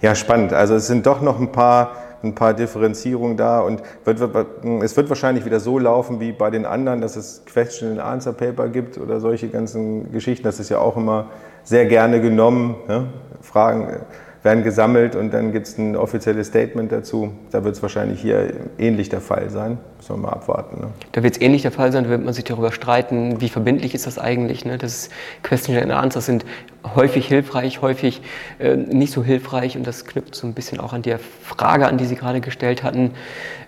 ja, 0.01 0.15
spannend. 0.15 0.53
Also 0.53 0.75
es 0.75 0.87
sind 0.87 1.07
doch 1.07 1.21
noch 1.21 1.41
ein 1.41 1.53
paar, 1.53 1.93
ein 2.23 2.35
paar 2.35 2.55
Differenzierungen 2.55 3.37
da 3.37 3.61
und 3.61 3.83
wird, 4.05 4.21
wird, 4.21 4.47
es 4.83 4.97
wird 4.97 5.09
wahrscheinlich 5.09 5.45
wieder 5.45 5.61
so 5.61 5.79
laufen 5.79 6.21
wie 6.21 6.33
bei 6.33 6.51
den 6.51 6.67
anderen, 6.67 7.01
dass 7.01 7.17
es 7.17 7.43
Question 7.47 7.93
and 7.93 8.01
Answer 8.01 8.33
Paper 8.33 8.69
gibt 8.69 8.99
oder 8.99 9.21
solche 9.21 9.49
ganzen 9.49 10.13
Geschichten. 10.13 10.45
Das 10.45 10.61
ist 10.61 10.69
ja 10.69 10.79
auch 10.79 10.97
immer 10.97 11.31
sehr 11.65 11.87
gerne 11.87 12.21
genommen. 12.21 12.77
Ne? 12.89 13.07
Fragen 13.41 14.01
werden 14.43 14.65
gesammelt 14.65 15.17
und 15.17 15.35
dann 15.35 15.53
gibt 15.53 15.67
es 15.67 15.77
ein 15.77 15.97
offizielles 15.97 16.47
Statement 16.47 16.91
dazu. 16.91 17.33
Da 17.51 17.63
wird 17.63 17.77
es 17.77 17.83
wahrscheinlich 17.83 18.21
hier 18.21 18.55
ähnlich 18.79 19.11
der 19.11 19.21
Fall 19.21 19.51
sein. 19.51 19.79
Müssen 19.99 20.15
wir 20.15 20.17
mal 20.17 20.31
abwarten. 20.31 20.81
Ne? 20.81 20.87
Da 21.13 21.23
wird 21.23 21.35
es 21.35 21.43
ähnlich 21.43 21.61
der 21.61 21.73
Fall 21.73 21.93
sein, 21.93 22.05
da 22.05 22.11
wird 22.11 22.25
man 22.25 22.33
sich 22.33 22.45
darüber 22.45 22.73
streiten, 22.73 23.43
wie 23.43 23.51
verbindlich 23.51 23.95
ist 23.95 24.07
das 24.07 24.19
eigentlich. 24.19 24.65
Ne? 24.65 24.79
Das 24.79 25.11
Question 25.43 25.77
and 25.77 25.93
Answers 25.93 26.25
sind 26.25 26.47
häufig 26.95 27.29
hilfreich, 27.29 27.83
häufig 27.83 28.23
äh, 28.59 28.77
nicht 28.77 29.13
so 29.13 29.23
hilfreich 29.23 29.77
und 29.77 29.87
das 29.87 30.07
knüpft 30.07 30.35
so 30.35 30.47
ein 30.47 30.55
bisschen 30.55 30.81
auch 30.81 30.95
an 30.95 31.03
der 31.03 31.19
Frage 31.19 31.87
an, 31.87 31.99
die 31.99 32.07
Sie 32.07 32.17
gerade 32.17 32.41
gestellt 32.41 32.83
hatten. 32.83 33.11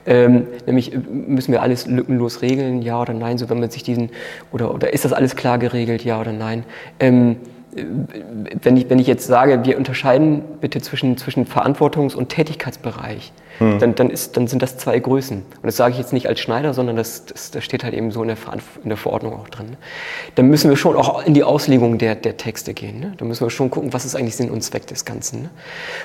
Ähm, 0.06 0.46
nämlich 0.66 0.96
müssen 1.10 1.52
wir 1.52 1.60
alles 1.60 1.86
lückenlos 1.86 2.40
regeln, 2.40 2.80
ja 2.80 3.00
oder 3.00 3.12
nein, 3.12 3.36
so 3.36 3.50
wenn 3.50 3.60
man 3.60 3.70
sich 3.70 3.82
diesen, 3.82 4.10
oder, 4.50 4.74
oder 4.74 4.92
ist 4.94 5.04
das 5.04 5.12
alles 5.12 5.36
klar 5.36 5.58
geregelt, 5.58 6.02
ja 6.02 6.18
oder 6.18 6.32
nein. 6.32 6.64
Ähm, 6.98 7.36
wenn 7.74 8.76
ich, 8.76 8.90
wenn 8.90 8.98
ich 8.98 9.06
jetzt 9.06 9.26
sage, 9.26 9.64
wir 9.64 9.78
unterscheiden 9.78 10.42
bitte 10.60 10.82
zwischen, 10.82 11.16
zwischen 11.16 11.46
Verantwortungs- 11.46 12.14
und 12.14 12.28
Tätigkeitsbereich, 12.28 13.32
hm. 13.58 13.78
dann, 13.78 13.94
dann, 13.94 14.10
ist, 14.10 14.36
dann 14.36 14.46
sind 14.46 14.62
das 14.62 14.76
zwei 14.76 14.98
Größen. 14.98 15.38
Und 15.38 15.64
das 15.64 15.76
sage 15.76 15.92
ich 15.92 15.98
jetzt 15.98 16.12
nicht 16.12 16.28
als 16.28 16.40
Schneider, 16.40 16.74
sondern 16.74 16.96
das, 16.96 17.24
das, 17.24 17.50
das 17.50 17.64
steht 17.64 17.82
halt 17.82 17.94
eben 17.94 18.10
so 18.10 18.20
in 18.22 18.28
der, 18.28 18.36
in 18.82 18.90
der 18.90 18.98
Verordnung 18.98 19.34
auch 19.34 19.48
drin. 19.48 19.76
Dann 20.34 20.48
müssen 20.48 20.68
wir 20.68 20.76
schon 20.76 20.96
auch 20.96 21.24
in 21.24 21.32
die 21.32 21.44
Auslegung 21.44 21.96
der, 21.96 22.14
der 22.14 22.36
Texte 22.36 22.74
gehen. 22.74 23.00
Ne? 23.00 23.14
Da 23.16 23.24
müssen 23.24 23.44
wir 23.44 23.50
schon 23.50 23.70
gucken, 23.70 23.94
was 23.94 24.04
ist 24.04 24.16
eigentlich 24.16 24.36
Sinn 24.36 24.50
und 24.50 24.62
Zweck 24.62 24.86
des 24.86 25.06
Ganzen. 25.06 25.44
Ne? 25.44 25.50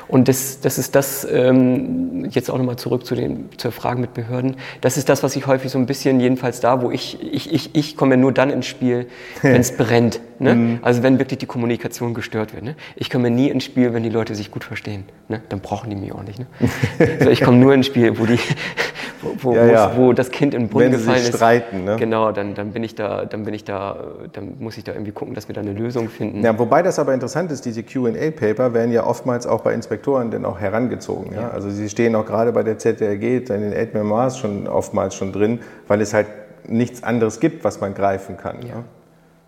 Und 0.08 0.30
das, 0.30 0.62
das 0.62 0.78
ist 0.78 0.96
das, 0.96 1.28
ähm, 1.30 2.30
jetzt 2.30 2.50
auch 2.50 2.58
nochmal 2.58 2.78
zurück 2.78 3.06
zu 3.06 3.14
den, 3.14 3.50
zur 3.58 3.74
Frage 3.74 4.00
mit 4.00 4.14
Behörden, 4.14 4.56
das 4.80 4.96
ist 4.96 5.10
das, 5.10 5.22
was 5.22 5.36
ich 5.36 5.48
häufig 5.48 5.70
so 5.70 5.78
ein 5.78 5.86
bisschen, 5.86 6.22
jedenfalls 6.22 6.62
da, 6.62 6.82
wo 6.82 6.92
ich, 6.92 7.22
ich, 7.22 7.54
ich, 7.54 7.76
ich 7.76 7.98
komme 7.98 8.16
ja 8.16 8.22
nur 8.22 8.32
dann 8.32 8.52
ins 8.52 8.68
Spiel, 8.68 9.08
wenn 9.42 9.60
es 9.60 9.76
brennt. 9.76 10.22
Ne? 10.40 10.56
Mhm. 10.56 10.80
Also 10.82 11.04
wenn 11.04 11.20
wirklich 11.20 11.40
die 11.40 11.46
Kommunikation 11.46 12.14
gestört 12.14 12.54
wird. 12.54 12.64
Ne? 12.64 12.76
Ich 12.96 13.10
komme 13.10 13.30
nie 13.30 13.50
ins 13.50 13.64
Spiel, 13.64 13.94
wenn 13.94 14.04
die 14.04 14.10
Leute 14.10 14.36
sich 14.36 14.52
gut 14.52 14.64
verstehen. 14.64 15.06
Ne? 15.28 15.42
Dann 15.50 15.60
brauchen 15.60 15.90
die 15.90 15.96
mich 15.96 16.12
auch 16.14 16.24
nicht. 16.24 16.40
Ne? 16.40 16.46
also 17.20 17.30
ich 17.30 17.42
komme 17.42 17.58
nur 17.58 17.74
ins 17.74 17.88
Spiel, 17.88 18.18
wo 18.20 18.26
die, 18.26 18.40
wo, 19.42 19.54
Ja, 19.54 19.66
ja. 19.66 19.98
wo 19.98 20.14
das 20.14 20.30
Kind 20.32 20.54
in 20.54 20.64
den 20.64 20.70
Brunnen 20.70 20.92
Wenn 20.92 21.00
sie 21.00 21.06
gefallen 21.06 21.20
sich 21.22 21.30
ist. 21.30 21.38
streiten, 21.38 21.84
ne? 21.86 21.96
Genau, 21.98 22.32
dann, 22.32 22.54
dann 22.54 22.72
bin 22.72 22.84
ich 22.84 22.96
da, 22.96 23.26
dann 23.26 23.44
bin 23.44 23.54
ich 23.54 23.64
da, 23.64 23.98
dann 24.34 24.56
muss 24.60 24.78
ich 24.78 24.84
da 24.84 24.94
irgendwie 24.94 25.12
gucken, 25.12 25.34
dass 25.34 25.48
wir 25.48 25.56
da 25.56 25.62
eine 25.62 25.74
Lösung 25.74 26.10
finden. 26.10 26.44
Ja, 26.44 26.58
wobei 26.58 26.84
das 26.84 27.00
aber 27.00 27.14
interessant 27.14 27.52
ist, 27.52 27.66
diese 27.66 27.84
QA-Paper 27.84 28.74
werden 28.74 28.92
ja 28.92 29.06
oftmals 29.06 29.48
auch 29.48 29.62
bei 29.62 29.74
Inspektoren 29.74 30.32
dann 30.32 30.46
auch 30.46 30.60
herangezogen. 30.60 31.34
Ja? 31.34 31.50
Also 31.50 31.70
sie 31.70 31.90
stehen 31.90 32.16
auch 32.16 32.26
gerade 32.26 32.52
bei 32.52 32.64
der 32.64 32.78
ZRG, 32.78 33.50
in 33.50 33.72
den 33.72 33.74
8 33.74 33.94
Memoirs 33.94 34.38
schon 34.38 34.68
oftmals 34.68 35.16
schon 35.16 35.32
drin, 35.32 35.60
weil 35.88 36.02
es 36.02 36.14
halt 36.14 36.28
nichts 36.68 37.04
anderes 37.04 37.40
gibt, 37.40 37.64
was 37.64 37.82
man 37.82 37.94
greifen 37.94 38.38
kann. 38.38 38.58
Ja. 38.68 38.84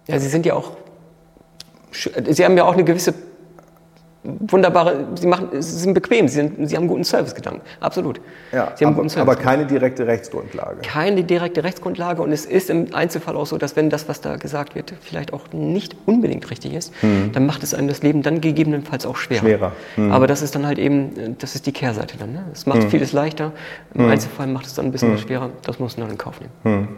Ja, 0.09 0.19
Sie 0.19 0.27
sind 0.27 0.45
ja 0.45 0.53
auch, 0.55 0.71
Sie 1.91 2.43
haben 2.45 2.57
ja 2.57 2.63
auch 2.65 2.73
eine 2.73 2.83
gewisse 2.83 3.13
wunderbare, 4.21 5.07
Sie 5.15 5.27
machen, 5.27 5.47
Sie 5.53 5.61
sind 5.79 5.93
bequem, 5.93 6.27
Sie, 6.27 6.35
sind, 6.35 6.67
Sie 6.67 6.75
haben 6.75 6.81
einen 6.83 6.89
guten 6.89 7.05
Servicegedanken, 7.05 7.61
absolut. 7.79 8.19
Ja, 8.51 8.73
Sie 8.75 8.85
haben 8.85 8.93
aber, 8.93 9.03
guten 9.03 9.17
aber 9.19 9.31
Service. 9.31 9.43
keine 9.45 9.65
direkte 9.65 10.05
Rechtsgrundlage. 10.07 10.81
keine 10.81 11.23
direkte 11.23 11.63
Rechtsgrundlage 11.63 12.21
und 12.21 12.33
es 12.33 12.45
ist 12.45 12.69
im 12.69 12.93
Einzelfall 12.93 13.37
auch 13.37 13.45
so, 13.45 13.57
dass 13.57 13.77
wenn 13.77 13.89
das, 13.89 14.09
was 14.09 14.19
da 14.19 14.35
gesagt 14.35 14.75
wird, 14.75 14.93
vielleicht 14.99 15.31
auch 15.31 15.43
nicht 15.53 15.95
unbedingt 16.05 16.51
richtig 16.51 16.73
ist, 16.73 16.93
dann 17.31 17.45
macht 17.45 17.63
es 17.63 17.73
einem 17.73 17.87
das 17.87 18.03
Leben 18.03 18.21
dann 18.21 18.41
gegebenenfalls 18.41 19.05
auch 19.05 19.15
schwerer. 19.15 19.41
Mhm. 19.41 19.47
Schwerer. 19.47 19.71
Mhm. 19.95 20.11
Aber 20.11 20.27
das 20.27 20.41
ist 20.41 20.53
dann 20.53 20.65
halt 20.67 20.79
eben, 20.79 21.37
das 21.39 21.55
ist 21.55 21.65
die 21.65 21.71
Kehrseite 21.71 22.17
dann. 22.17 22.33
Ne? 22.33 22.43
Es 22.51 22.65
macht 22.65 22.83
vieles 22.85 23.13
leichter, 23.13 23.53
im 23.93 24.03
Mhm. 24.05 24.11
Einzelfall 24.11 24.47
macht 24.47 24.65
es 24.65 24.73
dann 24.73 24.85
ein 24.85 24.91
bisschen 24.91 25.17
schwerer, 25.17 25.49
das 25.65 25.79
muss 25.79 25.95
man 25.97 26.07
dann 26.07 26.11
in 26.11 26.17
Kauf 26.17 26.35
nehmen. 26.41 26.89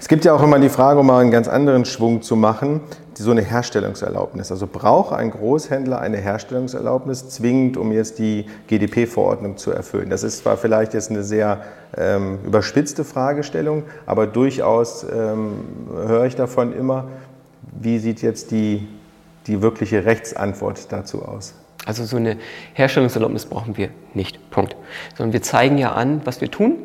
Es 0.00 0.08
gibt 0.08 0.24
ja 0.24 0.32
auch 0.32 0.42
immer 0.42 0.58
die 0.58 0.68
Frage, 0.68 1.00
um 1.00 1.06
mal 1.06 1.20
einen 1.20 1.30
ganz 1.30 1.48
anderen 1.48 1.84
Schwung 1.84 2.22
zu 2.22 2.36
machen, 2.36 2.80
die, 3.16 3.22
so 3.22 3.30
eine 3.30 3.42
Herstellungserlaubnis. 3.42 4.50
Also 4.50 4.66
braucht 4.66 5.12
ein 5.12 5.30
Großhändler 5.30 6.00
eine 6.00 6.16
Herstellungserlaubnis 6.16 7.28
zwingend, 7.28 7.76
um 7.76 7.92
jetzt 7.92 8.18
die 8.18 8.46
GDP-Verordnung 8.66 9.56
zu 9.56 9.70
erfüllen? 9.72 10.10
Das 10.10 10.22
ist 10.22 10.38
zwar 10.38 10.56
vielleicht 10.56 10.94
jetzt 10.94 11.10
eine 11.10 11.22
sehr 11.22 11.62
ähm, 11.96 12.38
überspitzte 12.44 13.04
Fragestellung, 13.04 13.84
aber 14.06 14.26
durchaus 14.26 15.04
ähm, 15.04 15.64
höre 15.94 16.24
ich 16.24 16.36
davon 16.36 16.74
immer, 16.74 17.08
wie 17.78 17.98
sieht 17.98 18.22
jetzt 18.22 18.50
die, 18.50 18.88
die 19.46 19.62
wirkliche 19.62 20.04
Rechtsantwort 20.04 20.90
dazu 20.90 21.22
aus? 21.22 21.54
Also 21.86 22.04
so 22.04 22.16
eine 22.16 22.36
Herstellungserlaubnis 22.74 23.46
brauchen 23.46 23.76
wir 23.76 23.88
nicht. 24.14 24.50
Punkt. 24.50 24.76
Sondern 25.16 25.32
wir 25.32 25.42
zeigen 25.42 25.78
ja 25.78 25.92
an, 25.92 26.20
was 26.24 26.40
wir 26.40 26.50
tun 26.50 26.76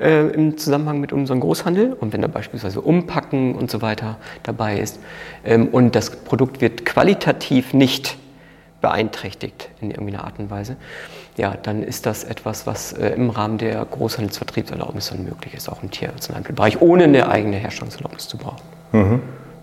äh, 0.00 0.28
im 0.28 0.56
Zusammenhang 0.58 1.00
mit 1.00 1.12
unserem 1.12 1.40
Großhandel 1.40 1.92
und 1.92 2.12
wenn 2.12 2.22
da 2.22 2.28
beispielsweise 2.28 2.80
Umpacken 2.80 3.54
und 3.54 3.70
so 3.70 3.82
weiter 3.82 4.16
dabei 4.42 4.78
ist 4.78 4.98
ähm, 5.44 5.68
und 5.68 5.94
das 5.94 6.10
Produkt 6.24 6.60
wird 6.60 6.84
qualitativ 6.84 7.74
nicht 7.74 8.16
beeinträchtigt 8.80 9.70
in 9.80 9.90
irgendeiner 9.90 10.24
Art 10.24 10.38
und 10.38 10.50
Weise, 10.50 10.76
ja, 11.36 11.54
dann 11.62 11.82
ist 11.82 12.04
das 12.04 12.24
etwas, 12.24 12.66
was 12.66 12.92
äh, 12.92 13.10
im 13.10 13.30
Rahmen 13.30 13.58
der 13.58 13.84
Großhandelsvertriebserlaubnis 13.84 15.10
dann 15.10 15.24
möglich 15.24 15.54
ist, 15.54 15.68
auch 15.68 15.82
im 15.82 15.90
Tierarzneimittelbereich, 15.90 16.80
ohne 16.82 17.04
eine 17.04 17.28
eigene 17.28 17.56
Herstellungserlaubnis 17.56 18.28
zu 18.28 18.36
brauchen. 18.36 18.60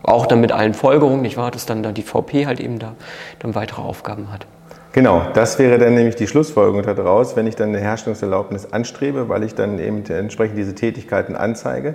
Auch 0.01 0.25
dann 0.25 0.39
mit 0.41 0.51
allen 0.51 0.73
Folgerungen, 0.73 1.21
nicht 1.21 1.37
wahr, 1.37 1.51
dass 1.51 1.65
dann 1.65 1.83
da 1.83 1.91
die 1.91 2.01
VP 2.01 2.45
halt 2.47 2.59
eben 2.59 2.79
da 2.79 2.95
dann 3.39 3.53
weitere 3.53 3.81
Aufgaben 3.81 4.31
hat. 4.31 4.47
Genau, 4.91 5.21
das 5.35 5.59
wäre 5.59 5.77
dann 5.77 5.93
nämlich 5.93 6.15
die 6.15 6.25
Schlussfolgerung 6.25 6.81
daraus, 6.81 7.35
wenn 7.35 7.45
ich 7.45 7.55
dann 7.55 7.69
eine 7.69 7.79
Herstellungserlaubnis 7.79 8.73
anstrebe, 8.73 9.29
weil 9.29 9.43
ich 9.43 9.53
dann 9.53 9.77
eben 9.77 10.03
entsprechend 10.05 10.57
diese 10.57 10.73
Tätigkeiten 10.73 11.35
anzeige, 11.35 11.93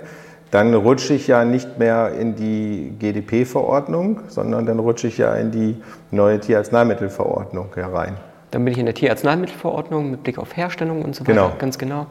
dann 0.51 0.73
rutsche 0.73 1.13
ich 1.13 1.27
ja 1.27 1.43
nicht 1.43 1.77
mehr 1.77 2.13
in 2.17 2.35
die 2.35 2.93
GDP-Verordnung, 2.97 4.21
sondern 4.29 4.65
dann 4.65 4.79
rutsche 4.79 5.07
ich 5.07 5.17
ja 5.17 5.35
in 5.35 5.51
die 5.51 5.75
neue 6.11 6.39
Tierarzneimittelverordnung 6.39 7.67
herein. 7.75 8.15
Dann 8.55 8.63
bin 8.63 8.71
ich 8.71 8.79
in 8.79 8.85
der 8.85 8.95
Tierarzneimittelverordnung 8.95 10.11
mit 10.11 10.23
Blick 10.23 10.37
auf 10.37 10.55
Herstellung 10.55 11.01
und 11.01 11.13
so 11.13 11.23
weiter, 11.27 11.33
Genau. 11.33 11.51
ganz 11.59 11.77
genau. 11.77 12.05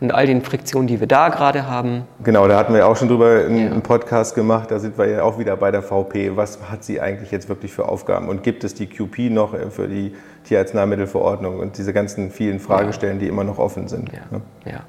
Und 0.00 0.14
all 0.14 0.26
den 0.28 0.42
Friktionen, 0.42 0.86
die 0.86 1.00
wir 1.00 1.08
da 1.08 1.28
gerade 1.28 1.66
haben, 1.66 2.04
Genau, 2.22 2.46
da 2.46 2.56
hatten 2.56 2.72
wir 2.72 2.86
auch 2.86 2.94
schon 2.96 3.08
drüber 3.08 3.30
einen, 3.44 3.58
Ja. 3.58 3.66
einen 3.72 3.82
Podcast 3.82 4.36
gemacht, 4.36 4.70
da 4.70 4.78
sind 4.78 4.96
wir 4.96 5.06
ja 5.08 5.22
auch 5.24 5.40
wieder 5.40 5.56
bei 5.56 5.72
der 5.72 5.82
VP. 5.82 6.36
Was 6.36 6.60
hat 6.70 6.84
sie 6.84 7.00
eigentlich 7.00 7.32
jetzt 7.32 7.48
wirklich 7.48 7.72
für 7.72 7.88
Aufgaben? 7.88 8.28
Und 8.28 8.44
gibt 8.44 8.62
es 8.62 8.74
die 8.74 8.86
QP 8.86 9.28
noch 9.28 9.54
äh, 9.54 9.70
für 9.72 9.88
die 9.88 10.14
Tierarzneimittelverordnung 10.44 11.58
und 11.58 11.76
diese 11.78 11.92
ganzen 11.92 12.30
vielen 12.30 12.60
Fragestellen, 12.60 13.18
die 13.18 13.26
immer 13.26 13.42
noch 13.42 13.58
offen 13.58 13.88
sind? 13.88 14.08
ja, 14.12 14.70
ja. 14.70 14.80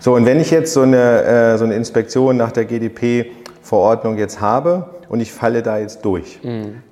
So, 0.00 0.14
und 0.16 0.26
wenn 0.26 0.38
ich 0.38 0.50
jetzt 0.50 0.74
so 0.74 0.82
eine, 0.82 1.22
äh, 1.22 1.56
so 1.56 1.64
eine 1.64 1.74
Inspektion 1.76 2.36
nach 2.36 2.52
der 2.52 2.66
GDP-Verordnung 2.66 4.18
jetzt 4.18 4.40
habe 4.42 4.86
und 5.08 5.20
ich 5.20 5.32
falle 5.32 5.62
da 5.62 5.78
jetzt 5.78 6.04
durch, 6.04 6.40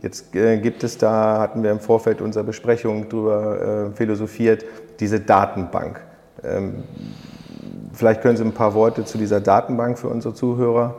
jetzt 0.02 0.34
äh, 0.34 0.58
gibt 0.58 0.84
es 0.84 0.98
da, 0.98 1.38
hatten 1.40 1.62
wir 1.62 1.70
im 1.70 1.80
Vorfeld 1.80 2.20
unserer 2.20 2.44
Besprechung 2.44 3.08
drüber 3.08 3.88
äh, 3.92 3.96
philosophiert, 3.96 4.64
diese 5.00 5.20
Datenbank. 5.20 6.00
Ähm, 6.44 6.82
vielleicht 7.92 8.22
können 8.22 8.36
Sie 8.36 8.44
ein 8.44 8.52
paar 8.52 8.74
Worte 8.74 9.04
zu 9.04 9.18
dieser 9.18 9.40
Datenbank 9.40 9.98
für 9.98 10.08
unsere 10.08 10.34
Zuhörer 10.34 10.94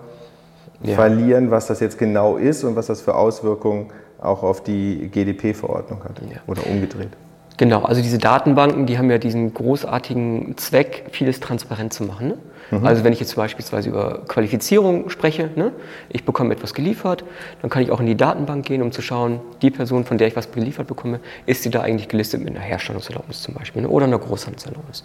Ja. 0.84 0.96
verlieren, 0.96 1.50
was 1.52 1.68
das 1.68 1.80
jetzt 1.80 1.98
genau 1.98 2.36
ist 2.38 2.64
und 2.64 2.76
was 2.76 2.88
das 2.88 3.02
für 3.02 3.16
Auswirkungen 3.16 3.88
auch 4.22 4.44
auf 4.44 4.62
die 4.64 5.10
GDP-Verordnung 5.10 6.04
hat 6.04 6.20
Ja. 6.30 6.38
oder 6.48 6.66
umgedreht. 6.68 7.10
Genau, 7.58 7.84
also 7.84 8.02
diese 8.02 8.18
Datenbanken, 8.18 8.86
die 8.88 8.98
haben 8.98 9.10
ja 9.12 9.18
diesen 9.20 9.54
großartigen 9.54 10.58
Zweck, 10.58 11.06
vieles 11.12 11.40
transparent 11.40 11.94
zu 11.94 12.04
machen. 12.04 12.30
Ne? 12.30 12.38
Also 12.84 13.04
wenn 13.04 13.14
ich 13.14 13.20
jetzt 13.20 13.36
beispielsweise 13.36 13.90
über 13.90 14.22
Qualifizierung 14.28 15.10
spreche, 15.10 15.50
ne? 15.56 15.72
ich 16.10 16.26
bekomme 16.26 16.54
etwas 16.54 16.74
geliefert, 16.74 17.24
dann 17.62 17.70
kann 17.70 17.84
ich 17.84 17.92
auch 17.92 18.00
in 18.00 18.06
die 18.06 18.16
Datenbank 18.16 18.66
gehen, 18.66 18.82
um 18.82 18.92
zu 18.92 19.02
schauen, 19.02 19.42
die 19.62 19.70
Person, 19.70 20.06
von 20.06 20.18
der 20.18 20.28
ich 20.28 20.36
was 20.36 20.52
geliefert 20.52 20.88
bekomme, 20.88 21.20
ist 21.46 21.64
sie 21.64 21.70
da 21.70 21.82
eigentlich 21.82 22.08
gelistet 22.08 22.42
mit 22.42 22.56
einer 22.56 22.64
Herstellungserlaubnis 22.64 23.42
zum 23.42 23.54
Beispiel 23.54 23.84
ne? 23.84 23.90
oder 23.90 24.06
einer 24.06 24.18
Großhandelserlaubnis. 24.18 25.04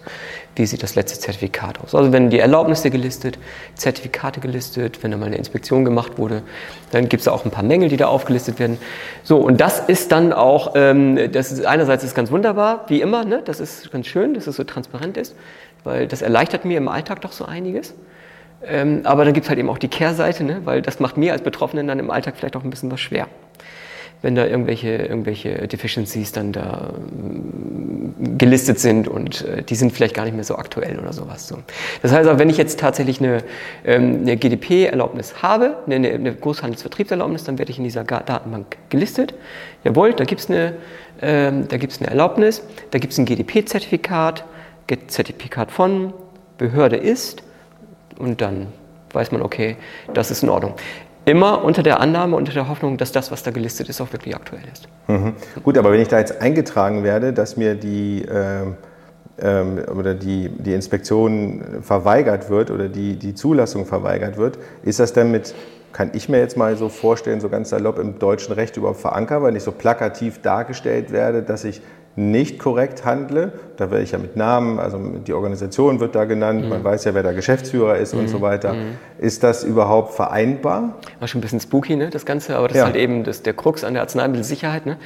Wie 0.55 0.65
sieht 0.65 0.81
das 0.83 0.95
letzte 0.95 1.19
Zertifikat 1.19 1.79
aus? 1.81 1.93
Also 1.93 2.11
wenn 2.11 2.29
die 2.29 2.39
Erlaubnisse 2.39 2.89
gelistet, 2.89 3.37
Zertifikate 3.75 4.39
gelistet, 4.39 5.03
wenn 5.03 5.11
da 5.11 5.17
mal 5.17 5.27
eine 5.27 5.37
Inspektion 5.37 5.85
gemacht 5.85 6.17
wurde, 6.17 6.41
dann 6.91 7.09
gibt 7.09 7.21
es 7.21 7.25
da 7.25 7.31
auch 7.31 7.45
ein 7.45 7.51
paar 7.51 7.63
Mängel, 7.63 7.89
die 7.89 7.97
da 7.97 8.07
aufgelistet 8.07 8.59
werden. 8.59 8.77
So, 9.23 9.37
und 9.37 9.61
das 9.61 9.79
ist 9.79 10.11
dann 10.11 10.33
auch, 10.33 10.73
ähm, 10.75 11.31
das 11.31 11.51
ist 11.51 11.65
einerseits 11.65 12.03
ist 12.03 12.15
ganz 12.15 12.31
wunderbar, 12.31 12.85
wie 12.87 13.01
immer, 13.01 13.25
ne? 13.25 13.41
das 13.45 13.59
ist 13.59 13.91
ganz 13.91 14.07
schön, 14.07 14.33
dass 14.33 14.47
es 14.47 14.55
so 14.55 14.63
transparent 14.63 15.17
ist, 15.17 15.35
weil 15.83 16.07
das 16.07 16.21
erleichtert 16.21 16.65
mir 16.65 16.77
im 16.77 16.87
Alltag 16.87 17.21
doch 17.21 17.31
so 17.31 17.45
einiges. 17.49 17.93
Ähm, 18.65 19.01
aber 19.03 19.25
dann 19.25 19.33
gibt 19.33 19.45
es 19.45 19.49
halt 19.49 19.59
eben 19.59 19.69
auch 19.69 19.77
die 19.77 19.87
Kehrseite, 19.87 20.43
ne? 20.43 20.61
weil 20.65 20.81
das 20.81 20.99
macht 20.99 21.17
mir 21.17 21.33
als 21.33 21.41
Betroffenen 21.41 21.87
dann 21.87 21.99
im 21.99 22.11
Alltag 22.11 22.35
vielleicht 22.37 22.55
auch 22.55 22.63
ein 22.63 22.69
bisschen 22.69 22.91
was 22.91 22.99
schwer. 22.99 23.27
Wenn 24.21 24.35
da 24.35 24.45
irgendwelche, 24.45 24.89
irgendwelche 24.89 25.65
Deficiencies 25.69 26.33
dann 26.33 26.51
da 26.51 26.91
ähm, 26.97 28.13
gelistet 28.37 28.77
sind 28.77 29.07
und 29.07 29.45
äh, 29.45 29.63
die 29.63 29.75
sind 29.75 29.93
vielleicht 29.93 30.13
gar 30.13 30.25
nicht 30.25 30.35
mehr 30.35 30.43
so 30.43 30.57
aktuell 30.57 30.99
oder 30.99 31.13
sowas. 31.13 31.47
So. 31.47 31.59
Das 32.01 32.11
heißt 32.11 32.27
aber, 32.27 32.37
wenn 32.37 32.49
ich 32.49 32.57
jetzt 32.57 32.81
tatsächlich 32.81 33.21
eine, 33.21 33.43
ähm, 33.85 34.19
eine 34.23 34.35
GDP-Erlaubnis 34.35 35.41
habe, 35.41 35.77
eine, 35.85 36.09
eine 36.09 36.35
Großhandelsvertriebserlaubnis, 36.35 37.45
dann 37.45 37.57
werde 37.59 37.71
ich 37.71 37.77
in 37.77 37.85
dieser 37.85 38.03
Datenbank 38.03 38.75
gelistet. 38.89 39.35
Jawohl, 39.85 40.11
da 40.11 40.25
gibt 40.25 40.41
es 40.41 40.49
eine, 40.49 40.73
ähm, 41.21 41.69
da 41.69 41.77
gibt's 41.77 42.01
eine 42.01 42.09
Erlaubnis, 42.09 42.61
da 42.91 42.99
gibt 42.99 43.13
es 43.13 43.19
ein 43.19 43.25
GDP-Zertifikat, 43.25 44.43
Zertifikat 45.07 45.71
von, 45.71 46.13
Behörde 46.59 46.97
ist 46.97 47.41
und 48.19 48.41
dann 48.41 48.67
weiß 49.11 49.31
man, 49.31 49.41
okay, 49.41 49.77
das 50.13 50.29
ist 50.29 50.43
in 50.43 50.49
Ordnung. 50.49 50.75
Immer 51.25 51.63
unter 51.63 51.83
der 51.83 51.99
Annahme, 51.99 52.35
unter 52.35 52.53
der 52.53 52.69
Hoffnung, 52.69 52.97
dass 52.97 53.11
das, 53.11 53.31
was 53.31 53.43
da 53.43 53.51
gelistet 53.51 53.89
ist, 53.89 54.01
auch 54.01 54.11
wirklich 54.13 54.35
aktuell 54.35 54.63
ist. 54.71 54.87
Mhm. 55.07 55.33
Gut, 55.63 55.77
aber 55.77 55.91
wenn 55.91 56.01
ich 56.01 56.07
da 56.07 56.19
jetzt 56.19 56.41
eingetragen 56.41 57.03
werde, 57.03 57.33
dass 57.33 57.57
mir 57.57 57.75
die, 57.75 58.25
ähm, 58.31 58.77
ähm, 59.39 59.79
oder 59.95 60.13
die, 60.15 60.49
die 60.49 60.73
Inspektion 60.73 61.81
verweigert 61.81 62.49
wird 62.49 62.71
oder 62.71 62.87
die, 62.87 63.15
die 63.15 63.35
Zulassung 63.35 63.85
verweigert 63.85 64.37
wird, 64.37 64.57
ist 64.83 64.99
das 64.99 65.13
dann 65.13 65.31
mit, 65.31 65.53
kann 65.93 66.11
ich 66.13 66.29
mir 66.29 66.39
jetzt 66.39 66.57
mal 66.57 66.75
so 66.77 66.89
vorstellen, 66.89 67.41
so 67.41 67.49
ganz 67.49 67.69
salopp 67.69 67.99
im 67.99 68.17
deutschen 68.19 68.53
Recht 68.53 68.77
überhaupt 68.77 68.99
verankert, 68.99 69.43
weil 69.43 69.55
ich 69.55 69.63
so 69.63 69.71
plakativ 69.71 70.41
dargestellt 70.41 71.11
werde, 71.11 71.43
dass 71.43 71.63
ich 71.63 71.81
nicht 72.19 72.59
korrekt 72.59 73.05
handle. 73.05 73.53
Da 73.77 73.89
werde 73.91 74.03
ich 74.03 74.11
ja 74.11 74.17
mit 74.17 74.35
Namen, 74.35 74.77
also 74.77 74.99
die 75.25 75.31
Organisation 75.33 75.99
wird 76.01 76.13
da 76.15 76.25
genannt, 76.25 76.67
man 76.69 76.83
weiß 76.83 77.05
ja, 77.05 77.13
wer 77.13 77.23
der 77.23 77.33
Geschäftsführer 77.33 77.95
ist 77.97 78.13
und 78.13 78.27
so 78.27 78.41
weiter. 78.41 78.75
Ist 79.17 79.41
das 79.43 79.63
überhaupt 79.63 80.13
vereinbar? 80.13 80.97
War 81.19 81.27
schon 81.29 81.39
ein 81.39 81.41
bisschen 81.41 81.61
spooky, 81.61 81.95
ne, 81.95 82.09
das 82.09 82.25
Ganze, 82.25 82.57
aber 82.57 82.67
das 82.67 82.75
Ja. 82.77 82.83
ist 82.83 82.87
halt 82.87 82.97
eben 82.97 83.23
das, 83.23 83.41
der 83.41 83.53
Krux 83.53 83.83
an 83.85 83.93
der 83.93 84.01
Arzneimittelsicherheit. 84.03 84.85
Ne? 84.85 84.97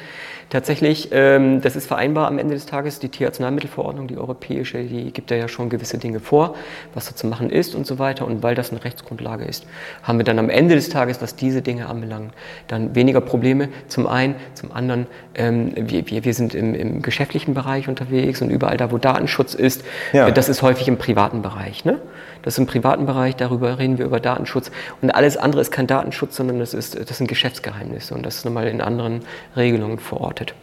Tatsächlich, 0.50 1.10
ähm, 1.12 1.62
das 1.62 1.76
ist 1.76 1.88
vereinbar 1.88 2.28
am 2.28 2.38
Ende 2.38 2.54
des 2.54 2.66
Tages. 2.66 3.00
Die 3.00 3.10
Tierarzneimittelverordnung, 3.10 4.08
die 4.08 4.18
europäische, 4.18 4.84
die 4.84 5.12
gibt 5.12 5.32
da 5.32 5.36
ja 5.36 5.48
schon 5.48 5.70
gewisse 5.70 5.98
Dinge 5.98 6.20
vor, 6.20 6.56
was 6.94 7.08
da 7.08 7.16
zu 7.16 7.28
machen 7.28 7.50
ist 7.50 7.76
und 7.76 7.88
so 7.88 8.00
weiter. 8.00 8.26
Und 8.26 8.44
weil 8.44 8.56
das 8.56 8.72
eine 8.72 8.84
Rechtsgrundlage 8.84 9.46
ist, 9.46 9.66
haben 10.04 10.18
wir 10.20 10.26
dann 10.26 10.40
am 10.40 10.50
Ende 10.50 10.76
des 10.76 10.90
Tages, 10.90 11.22
was 11.22 11.36
diese 11.36 11.62
Dinge 11.62 11.88
anbelangt, 11.88 12.34
dann 12.68 12.96
weniger 12.96 13.22
Probleme. 13.22 13.70
Zum 13.88 14.08
einen, 14.08 14.36
zum 14.54 14.72
anderen, 14.72 15.08
ähm, 15.36 15.74
wir, 15.76 16.10
wir, 16.10 16.26
wir 16.26 16.34
sind 16.34 16.54
im, 16.54 16.76
im 16.76 17.02
geschäftlichen 17.02 17.54
Bereich 17.54 17.88
unterwegs 17.88 18.42
und 18.42 18.50
überall 18.50 18.78
da, 18.78 18.92
wo 18.92 18.98
Datenschutz 18.98 19.54
ist, 19.54 19.84
ja. 20.12 20.30
das 20.32 20.50
ist 20.50 20.62
häufig 20.62 20.88
im 20.88 20.98
privaten 20.98 21.42
Bereich. 21.42 21.86
Ne? 21.86 22.00
Das 22.44 22.56
ist 22.56 22.58
im 22.60 22.66
privaten 22.66 23.06
Bereich, 23.06 23.36
darüber 23.36 23.80
reden 23.80 23.98
wir 23.98 24.06
über 24.06 24.20
Datenschutz. 24.20 24.70
Und 25.02 25.10
alles 25.12 25.38
andere 25.38 25.62
ist 25.62 25.72
kein 25.72 25.88
Datenschutz, 25.88 26.36
sondern 26.36 26.60
das, 26.60 26.74
ist, 26.74 27.10
das 27.10 27.18
sind 27.18 27.28
Geschäftsgeheimnisse 27.28 28.14
und 28.14 28.26
das 28.26 28.36
ist 28.36 28.46
nochmal 28.46 28.68
in 28.68 28.82
anderen 28.82 29.22
Regelungen 29.56 29.98
verortet. 30.34 30.54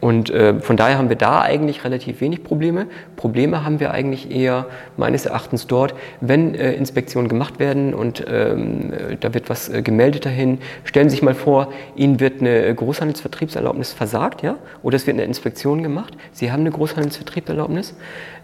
Und 0.00 0.30
äh, 0.30 0.60
von 0.60 0.76
daher 0.76 0.96
haben 0.96 1.08
wir 1.08 1.16
da 1.16 1.40
eigentlich 1.40 1.82
relativ 1.82 2.20
wenig 2.20 2.44
Probleme. 2.44 2.86
Probleme 3.16 3.64
haben 3.64 3.80
wir 3.80 3.90
eigentlich 3.90 4.30
eher 4.30 4.66
meines 4.96 5.26
Erachtens 5.26 5.66
dort, 5.66 5.94
wenn 6.20 6.54
äh, 6.54 6.72
Inspektionen 6.74 7.28
gemacht 7.28 7.58
werden 7.58 7.94
und 7.94 8.24
ähm, 8.28 8.92
da 9.18 9.34
wird 9.34 9.50
was 9.50 9.68
äh, 9.68 9.82
gemeldet 9.82 10.24
dahin. 10.24 10.58
Stellen 10.84 11.08
Sie 11.08 11.16
sich 11.16 11.22
mal 11.22 11.34
vor, 11.34 11.72
Ihnen 11.96 12.20
wird 12.20 12.40
eine 12.40 12.72
Großhandelsvertriebserlaubnis 12.72 13.92
versagt, 13.92 14.42
ja? 14.42 14.56
oder 14.84 14.96
es 14.96 15.06
wird 15.06 15.16
eine 15.16 15.24
Inspektion 15.24 15.82
gemacht. 15.82 16.16
Sie 16.30 16.52
haben 16.52 16.60
eine 16.60 16.70
Großhandelsvertriebserlaubnis. 16.70 17.96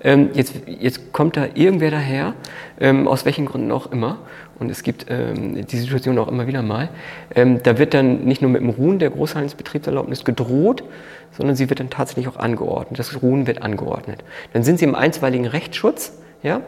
Ähm, 0.03 0.31
jetzt, 0.35 0.55
jetzt 0.67 1.13
kommt 1.13 1.37
da 1.37 1.47
irgendwer 1.55 1.93
daher, 1.93 2.35
ähm, 2.81 3.07
aus 3.07 3.25
welchen 3.25 3.47
Gründen 3.47 3.71
auch 3.71 3.93
immer, 3.93 4.19
und 4.59 4.71
es 4.71 4.83
gibt 4.83 5.07
ähm, 5.09 5.67
die 5.67 5.77
Situation 5.79 6.19
auch 6.19 6.29
immer 6.29 6.47
wieder 6.47 6.63
mal, 6.63 6.89
ähm, 7.35 7.63
da 7.63 7.79
wird 7.79 7.95
dann 7.95 8.25
nicht 8.25 8.43
nur 8.43 8.51
mit 8.51 8.63
dem 8.63 8.71
Ruhen 8.71 8.99
der 8.99 9.11
Großhandelsbetriebserlaubnis 9.11 10.25
gedroht, 10.25 10.85
sondern 11.33 11.57
sie 11.57 11.69
wird 11.69 11.81
dann 11.81 11.91
tatsächlich 11.91 12.29
auch 12.29 12.37
angeordnet. 12.37 12.99
Das 12.99 13.23
Ruhen 13.23 13.47
wird 13.47 13.63
angeordnet. 13.63 14.23
Dann 14.53 14.63
sind 14.63 14.79
sie 14.79 14.85
im 14.85 14.95
einstweiligen 14.95 15.47
Rechtsschutz, 15.47 16.13
ja, 16.43 16.61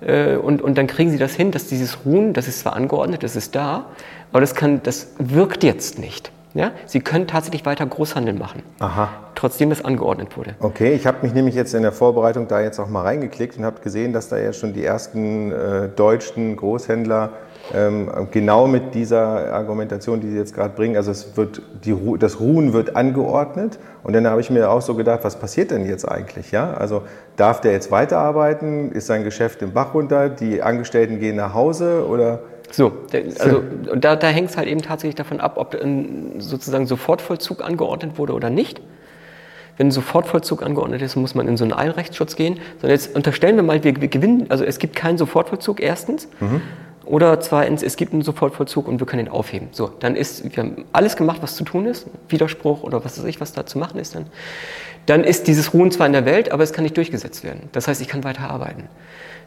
äh, 0.00 0.36
und, 0.36 0.62
und 0.62 0.78
dann 0.78 0.86
kriegen 0.86 1.10
sie 1.10 1.18
das 1.18 1.34
hin, 1.34 1.50
dass 1.50 1.66
dieses 1.66 2.04
Ruhen, 2.04 2.32
das 2.32 2.48
ist 2.48 2.60
zwar 2.60 2.74
angeordnet, 2.74 3.22
das 3.22 3.36
ist 3.36 3.54
da, 3.54 3.86
aber 4.32 4.40
das, 4.40 4.54
kann, 4.54 4.82
das 4.82 5.14
wirkt 5.18 5.64
jetzt 5.64 5.98
nicht. 5.98 6.32
Ja? 6.54 6.72
Sie 6.86 7.00
können 7.00 7.26
tatsächlich 7.26 7.64
weiter 7.64 7.86
Großhandel 7.86 8.34
machen, 8.34 8.62
Aha. 8.80 9.08
trotzdem 9.34 9.70
das 9.70 9.84
angeordnet 9.84 10.36
wurde. 10.36 10.54
Okay, 10.60 10.92
ich 10.92 11.06
habe 11.06 11.18
mich 11.22 11.32
nämlich 11.32 11.54
jetzt 11.54 11.74
in 11.74 11.82
der 11.82 11.92
Vorbereitung 11.92 12.48
da 12.48 12.60
jetzt 12.60 12.78
auch 12.78 12.88
mal 12.88 13.02
reingeklickt 13.02 13.56
und 13.58 13.64
habe 13.64 13.80
gesehen, 13.80 14.12
dass 14.12 14.28
da 14.28 14.38
ja 14.38 14.52
schon 14.52 14.72
die 14.72 14.84
ersten 14.84 15.52
äh, 15.52 15.88
deutschen 15.88 16.56
Großhändler 16.56 17.30
ähm, 17.72 18.10
genau 18.30 18.66
mit 18.66 18.94
dieser 18.94 19.52
Argumentation, 19.52 20.20
die 20.20 20.28
Sie 20.30 20.36
jetzt 20.36 20.54
gerade 20.54 20.74
bringen, 20.74 20.96
also 20.96 21.10
es 21.10 21.36
wird 21.36 21.62
die, 21.84 21.96
das 22.18 22.40
Ruhen 22.40 22.72
wird 22.72 22.96
angeordnet 22.96 23.78
und 24.02 24.14
dann 24.14 24.26
habe 24.26 24.40
ich 24.40 24.50
mir 24.50 24.70
auch 24.70 24.82
so 24.82 24.94
gedacht, 24.94 25.20
was 25.22 25.36
passiert 25.36 25.70
denn 25.70 25.86
jetzt 25.86 26.04
eigentlich? 26.04 26.50
Ja? 26.50 26.74
Also 26.74 27.02
darf 27.36 27.60
der 27.60 27.72
jetzt 27.72 27.90
weiterarbeiten? 27.90 28.92
Ist 28.92 29.06
sein 29.06 29.24
Geschäft 29.24 29.62
im 29.62 29.72
Bach 29.72 29.94
runter? 29.94 30.28
Die 30.28 30.62
Angestellten 30.62 31.20
gehen 31.20 31.36
nach 31.36 31.54
Hause 31.54 32.06
oder 32.08 32.40
so, 32.70 32.92
also 33.38 33.62
da, 33.96 34.16
da 34.16 34.28
hängt 34.28 34.50
es 34.50 34.56
halt 34.56 34.68
eben 34.68 34.82
tatsächlich 34.82 35.16
davon 35.16 35.40
ab, 35.40 35.54
ob 35.56 35.74
ein 35.74 36.34
sozusagen 36.38 36.86
Sofortvollzug 36.86 37.62
angeordnet 37.64 38.18
wurde 38.18 38.32
oder 38.32 38.50
nicht. 38.50 38.80
Wenn 39.76 39.88
ein 39.88 39.92
Sofortvollzug 39.92 40.62
angeordnet 40.62 41.00
ist, 41.02 41.16
muss 41.16 41.34
man 41.34 41.48
in 41.48 41.56
so 41.56 41.64
einen 41.64 41.72
Eilrechtsschutz 41.72 42.36
gehen. 42.36 42.60
Sondern 42.80 42.90
jetzt 42.90 43.16
unterstellen 43.16 43.56
wir 43.56 43.62
mal, 43.62 43.82
wir, 43.82 44.00
wir 44.00 44.08
gewinnen, 44.08 44.46
also 44.50 44.64
es 44.64 44.78
gibt 44.78 44.94
keinen 44.94 45.16
Sofortvollzug 45.16 45.80
erstens. 45.80 46.28
Mhm. 46.38 46.60
Oder 47.06 47.40
zweitens, 47.40 47.82
es 47.82 47.96
gibt 47.96 48.12
einen 48.12 48.22
Sofortvollzug 48.22 48.86
und 48.86 49.00
wir 49.00 49.06
können 49.06 49.26
ihn 49.26 49.32
aufheben. 49.32 49.68
So, 49.72 49.90
dann 49.98 50.14
ist, 50.14 50.44
wir 50.44 50.62
haben 50.62 50.84
alles 50.92 51.16
gemacht, 51.16 51.38
was 51.40 51.56
zu 51.56 51.64
tun 51.64 51.86
ist, 51.86 52.06
Widerspruch 52.28 52.82
oder 52.82 53.04
was 53.04 53.18
weiß 53.18 53.24
ich, 53.24 53.40
was 53.40 53.52
da 53.52 53.66
zu 53.66 53.78
machen 53.78 53.98
ist 53.98 54.14
dann. 54.14 54.26
Dann 55.06 55.24
ist 55.24 55.48
dieses 55.48 55.72
Ruhen 55.74 55.90
zwar 55.90 56.06
in 56.06 56.12
der 56.12 56.24
Welt, 56.24 56.52
aber 56.52 56.62
es 56.62 56.72
kann 56.72 56.84
nicht 56.84 56.96
durchgesetzt 56.96 57.42
werden. 57.42 57.68
Das 57.72 57.88
heißt, 57.88 58.00
ich 58.00 58.06
kann 58.06 58.22
weiter 58.22 58.48
arbeiten. 58.50 58.84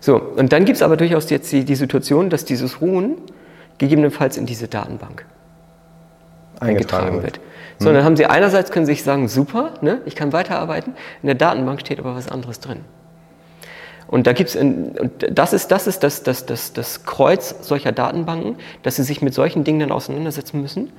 So, 0.03 0.17
und 0.17 0.51
dann 0.51 0.65
gibt 0.65 0.75
es 0.75 0.81
aber 0.81 0.98
durchaus 0.98 1.29
jetzt 1.29 1.50
die, 1.53 1.63
die, 1.63 1.75
Situation, 1.75 2.29
dass 2.29 2.43
dieses 2.43 2.81
Ruhen 2.81 3.15
gegebenenfalls 3.77 4.36
in 4.36 4.45
diese 4.45 4.67
Datenbank 4.67 5.25
eingetragen, 6.60 7.24
wird. 7.24 7.38
wird. 7.38 7.39
So, 7.79 7.88
hm. 7.88 7.95
dann 7.95 8.03
haben 8.03 8.17
Sie 8.17 8.25
einerseits 8.25 8.69
können 8.72 8.86
Sie 8.86 8.91
sich 8.91 9.03
sagen, 9.03 9.29
super, 9.29 9.75
ne, 9.79 10.01
ich 10.03 10.17
kann 10.17 10.33
weiterarbeiten. 10.33 10.93
In 11.22 11.27
der 11.27 11.36
Datenbank 11.36 11.79
steht 11.79 12.00
aber 12.00 12.15
was 12.15 12.27
anderes 12.27 12.60
drin. 12.60 12.81
Und 14.07 14.27
da 14.27 14.33
gibt's 14.33 14.57
und 14.57 14.93
das 15.31 15.53
ist 15.53 15.72
das 15.72 15.88
ist 15.88 16.03
das, 16.03 16.22
das, 16.22 16.45
das, 16.45 16.74
das 16.74 17.05
Kreuz 17.05 17.55
solcher 17.62 17.93
Datenbanken, 17.93 18.57
dass 18.81 18.98
sie 18.98 19.03
sich 19.03 19.22
mit 19.22 19.33
solchen 19.33 19.63
Dingen 19.63 19.79
dann 19.79 19.93
auseinandersetzen 19.93 20.62
müssen, 20.62 20.91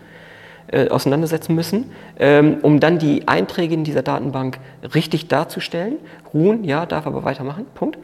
äh, 0.68 0.88
auseinandersetzen 0.88 1.54
müssen, 1.54 1.92
ähm, 2.18 2.56
um 2.62 2.80
dann 2.80 2.98
die 2.98 3.28
Einträge 3.28 3.74
in 3.74 3.84
dieser 3.84 4.02
Datenbank 4.02 4.60
richtig 4.94 5.28
darzustellen. 5.28 5.96
Ruhen, 6.32 6.64
ja, 6.64 6.86
darf 6.86 7.06
aber 7.06 7.24
weitermachen. 7.24 7.66
Punkt 7.74 7.98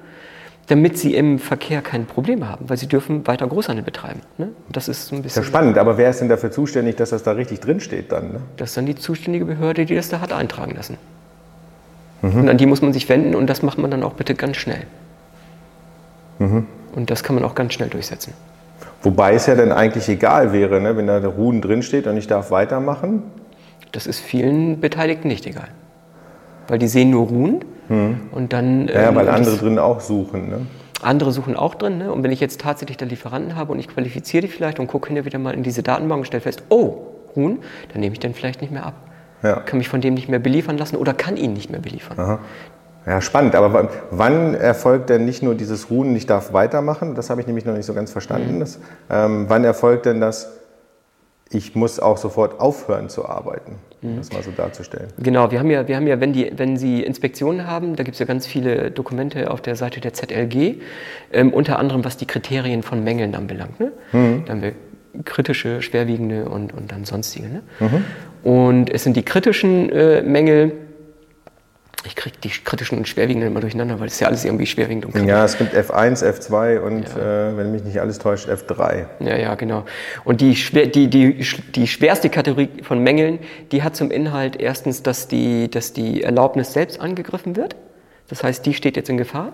damit 0.67 0.99
sie 0.99 1.15
im 1.15 1.39
Verkehr 1.39 1.83
keine 1.83 2.05
Probleme 2.05 2.49
haben, 2.49 2.69
weil 2.69 2.77
sie 2.77 2.87
dürfen 2.87 3.27
weiter 3.27 3.47
Großhandel 3.47 3.85
betreiben. 3.85 4.21
Ne? 4.39 4.51
Das 4.69 4.89
ist 4.89 5.07
so 5.07 5.17
ein 5.17 5.23
bisschen. 5.23 5.43
Ja, 5.43 5.49
spannend, 5.49 5.79
aber 5.79 5.99
wer 5.99 6.11
ist 6.11 6.21
denn 6.21 6.29
dafür 6.29 6.53
zuständig, 6.53 6.97
dass 6.97 7.11
das 7.11 7.23
da 7.23 7.33
richtig 7.33 7.61
drinsteht 7.61 8.13
dann? 8.13 8.33
Ne? 8.33 8.41
Das 8.57 8.71
ist 8.71 8.77
dann 8.77 8.87
die 8.87 8.95
zuständige 8.95 9.45
Behörde, 9.45 9.85
die 9.85 9.95
das 9.97 10.09
da 10.09 10.21
hat 10.21 10.33
eintragen 10.33 10.75
lassen. 10.77 10.97
Mhm. 12.23 12.41
Und 12.41 12.49
an 12.49 12.57
die 12.57 12.67
muss 12.67 12.83
man 12.83 12.93
sich 12.93 13.09
wenden 13.09 13.35
und 13.35 13.49
das 13.49 13.63
macht 13.63 13.79
man 13.79 13.91
dann 13.91 14.03
auch 14.03 14.15
bitte 14.15 14.35
ganz 14.35 14.57
schnell. 14.57 14.83
Mhm. 16.39 16.67
Und 16.95 17.11
das 17.11 17.23
kann 17.23 17.35
man 17.35 17.45
auch 17.45 17.55
ganz 17.55 17.73
schnell 17.73 17.89
durchsetzen. 17.89 18.33
Wobei 19.03 19.35
es 19.35 19.47
ja 19.47 19.55
dann 19.55 19.73
eigentlich 19.73 20.09
egal 20.09 20.53
wäre, 20.53 20.81
ne? 20.81 20.97
wenn 20.97 21.07
da 21.07 21.21
der 21.21 21.31
Ruhen 21.31 21.63
drinsteht 21.63 22.07
und 22.07 22.17
ich 22.17 22.27
darf 22.27 22.51
weitermachen. 22.51 23.23
Das 23.93 24.07
ist 24.07 24.21
vielen 24.21 24.81
Beteiligten 24.81 25.29
nicht 25.29 25.47
egal. 25.47 25.69
Weil 26.69 26.79
die 26.79 26.89
sehen 26.89 27.11
nur 27.11 27.27
Ruhen 27.29 27.65
hm. 27.91 28.21
Und 28.31 28.53
dann, 28.53 28.87
ja, 28.87 29.09
ähm, 29.09 29.17
weil 29.17 29.29
andere 29.29 29.57
drin 29.57 29.79
auch 29.81 30.01
suchen. 30.01 30.49
Ne? 30.49 30.67
Andere 31.03 31.33
suchen 31.33 31.57
auch 31.57 31.75
drin. 31.75 31.99
Ne? 31.99 32.13
Und 32.13 32.23
wenn 32.23 32.31
ich 32.31 32.39
jetzt 32.39 32.61
tatsächlich 32.61 32.97
da 32.97 33.05
Lieferanten 33.05 33.57
habe 33.57 33.73
und 33.73 33.81
ich 33.81 33.89
qualifiziere 33.89 34.43
die 34.43 34.49
vielleicht 34.49 34.79
und 34.79 34.87
gucke 34.87 35.09
hinterher 35.09 35.27
wieder 35.27 35.41
mal 35.41 35.55
in 35.55 35.65
diese 35.65 35.83
Datenbank 35.83 36.21
und 36.21 36.27
stelle 36.27 36.41
fest, 36.41 36.63
oh, 36.69 36.99
Huhn, 37.35 37.59
dann 37.93 38.01
nehme 38.01 38.13
ich 38.13 38.21
den 38.21 38.33
vielleicht 38.33 38.61
nicht 38.61 38.73
mehr 38.73 38.87
ab. 38.87 38.95
Ja. 39.43 39.57
Kann 39.57 39.79
mich 39.79 39.89
von 39.89 40.01
dem 40.01 40.15
nicht 40.15 40.29
mehr 40.29 40.39
beliefern 40.39 40.79
lassen 40.79 40.97
oder 40.97 41.15
kann 41.15 41.37
ihn 41.37 41.53
nicht 41.53 41.71
mehr 41.71 41.81
beliefern. 41.81 42.19
Aha. 42.19 42.39
Ja, 43.07 43.21
spannend. 43.21 43.57
Aber 43.57 43.89
wann 44.13 44.55
erfolgt 44.55 45.11
denn 45.11 45.25
nicht 45.25 45.43
nur 45.43 45.57
dieses 45.57 45.91
Ruhen, 45.91 46.15
ich 46.15 46.27
darf 46.27 46.53
weitermachen? 46.53 47.17
Das 47.17 47.29
habe 47.29 47.41
ich 47.41 47.47
nämlich 47.49 47.65
noch 47.65 47.75
nicht 47.75 47.87
so 47.87 47.95
ganz 47.95 48.13
verstanden. 48.13 48.57
Mhm. 48.57 48.61
Das, 48.61 48.79
ähm, 49.11 49.47
wann 49.49 49.65
erfolgt 49.65 50.07
denn 50.07 50.21
das, 50.21 50.60
ich 51.53 51.75
muss 51.75 51.99
auch 51.99 52.17
sofort 52.17 52.61
aufhören 52.61 53.09
zu 53.09 53.27
arbeiten? 53.27 53.77
Mhm. 54.03 54.17
das 54.17 54.33
mal 54.33 54.43
so 54.43 54.51
darzustellen. 54.51 55.09
Genau, 55.19 55.51
wir 55.51 55.59
haben 55.59 55.71
ja, 55.71 55.87
wir 55.87 55.97
haben 55.97 56.07
ja 56.07 56.21
wenn, 56.21 56.33
die, 56.33 56.51
wenn 56.57 56.77
Sie 56.77 57.03
Inspektionen 57.03 57.67
haben, 57.67 57.97
da 57.97 58.03
gibt 58.03 58.15
es 58.15 58.19
ja 58.19 58.27
ganz 58.27 58.47
viele 58.47 58.91
Dokumente 58.91 59.51
auf 59.51 59.61
der 59.61 59.77
Seite 59.77 60.01
der 60.01 60.15
ZLG, 60.15 60.81
ähm, 61.33 61.53
unter 61.53 61.79
anderem 61.79 62.05
was 62.05 62.17
die 62.17 62.27
Kriterien 62.27 62.83
von 62.83 63.05
Mängeln 63.05 63.35
anbelangt. 63.35 63.79
Ne? 63.79 63.93
Mhm. 64.13 64.45
Da 64.47 64.53
haben 64.53 64.63
wir 64.63 64.73
kritische, 65.25 65.83
schwerwiegende 65.83 66.49
und, 66.49 66.73
und 66.73 66.93
dann 66.93 67.05
sonstige. 67.05 67.49
Ne? 67.49 67.63
Mhm. 67.81 68.05
Und 68.43 68.91
es 68.91 69.05
sind 69.05 69.17
die 69.17 69.23
kritischen 69.23 69.91
äh, 69.91 70.23
Mängel, 70.23 70.73
ich 72.07 72.17
kriege 72.17 72.37
die 72.43 72.49
kritischen 72.49 72.99
und 72.99 73.09
schwerwiegenden 73.09 73.51
immer 73.51 73.61
durcheinander, 73.61 74.01
weil 74.01 74.07
es 74.07 74.21
ja 74.21 74.29
alles 74.29 74.45
irgendwie 74.45 74.67
schwerwiegend 74.67 75.05
und. 75.05 75.27
Ja, 75.27 75.45
es 75.45 75.59
gibt 75.59 75.75
F1, 75.75 76.25
F2 76.25 76.79
und 76.79 77.07
ja. 77.09 77.51
äh, 77.51 77.57
wenn 77.57 77.73
mich 77.73 77.85
nicht 77.85 78.01
alles 78.01 78.19
täuscht, 78.19 78.49
F3. 78.49 79.07
Ja, 79.21 79.37
ja, 79.37 79.55
genau. 79.55 79.85
Und 80.25 80.41
die, 80.41 80.57
schwer, 80.57 80.87
die, 80.87 81.09
die, 81.09 81.45
die 81.75 81.87
schwerste 81.87 82.31
Kategorie 82.31 82.71
von 82.83 83.03
Mängeln, 83.03 83.39
die 83.71 83.83
hat 83.83 83.97
zum 83.97 84.11
Inhalt 84.11 84.57
erstens, 84.57 85.03
dass 85.03 85.29
die, 85.29 85.71
dass 85.71 85.93
die 85.93 86.23
Erlaubnis 86.23 86.73
selbst 86.73 87.01
angegriffen 87.01 87.57
wird. 87.57 87.77
Das 88.29 88.43
heißt, 88.43 88.65
die 88.65 88.75
steht 88.75 88.97
jetzt 88.97 89.11
in 89.11 89.19
Gefahr. 89.19 89.53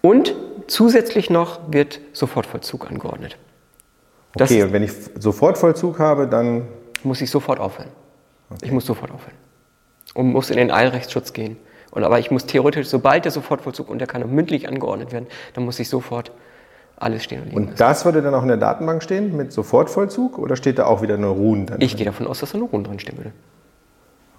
Und 0.00 0.34
zusätzlich 0.66 1.30
noch 1.30 1.60
wird 1.70 2.00
Sofortvollzug 2.12 2.90
angeordnet. 2.90 3.36
Das 4.34 4.50
okay, 4.50 4.62
und 4.62 4.72
wenn 4.72 4.82
ich 4.82 4.92
Sofortvollzug 5.18 5.98
habe, 5.98 6.26
dann... 6.26 6.68
Muss 7.02 7.20
ich 7.20 7.30
sofort 7.30 7.60
aufhören. 7.60 7.90
Okay. 8.50 8.66
Ich 8.66 8.72
muss 8.72 8.86
sofort 8.86 9.10
aufhören 9.10 9.47
und 10.18 10.32
muss 10.32 10.50
in 10.50 10.56
den 10.56 10.72
Eilrechtsschutz 10.72 11.32
gehen. 11.32 11.56
Und 11.92 12.02
aber 12.02 12.18
ich 12.18 12.32
muss 12.32 12.44
theoretisch, 12.44 12.88
sobald 12.88 13.24
der 13.24 13.30
Sofortvollzug 13.30 13.88
und 13.88 14.00
der 14.00 14.08
kann 14.08 14.20
auch 14.24 14.26
mündlich 14.26 14.68
angeordnet 14.68 15.12
werden, 15.12 15.28
dann 15.54 15.64
muss 15.64 15.78
ich 15.78 15.88
sofort 15.88 16.32
alles 16.96 17.22
stehen 17.22 17.42
und 17.42 17.50
liegen. 17.50 17.56
Und 17.56 17.80
das 17.80 18.04
würde 18.04 18.20
dann 18.20 18.34
auch 18.34 18.42
in 18.42 18.48
der 18.48 18.56
Datenbank 18.56 19.04
stehen 19.04 19.36
mit 19.36 19.52
Sofortvollzug 19.52 20.38
oder 20.38 20.56
steht 20.56 20.80
da 20.80 20.86
auch 20.86 21.02
wieder 21.02 21.16
nur 21.18 21.36
Ruhen 21.36 21.66
drin? 21.66 21.76
Ich 21.80 21.96
gehe 21.96 22.04
davon 22.04 22.26
aus, 22.26 22.40
dass 22.40 22.50
da 22.50 22.58
nur 22.58 22.68
Ruhen 22.68 22.82
drin 22.82 22.98
stehen 22.98 23.16
würde. 23.16 23.30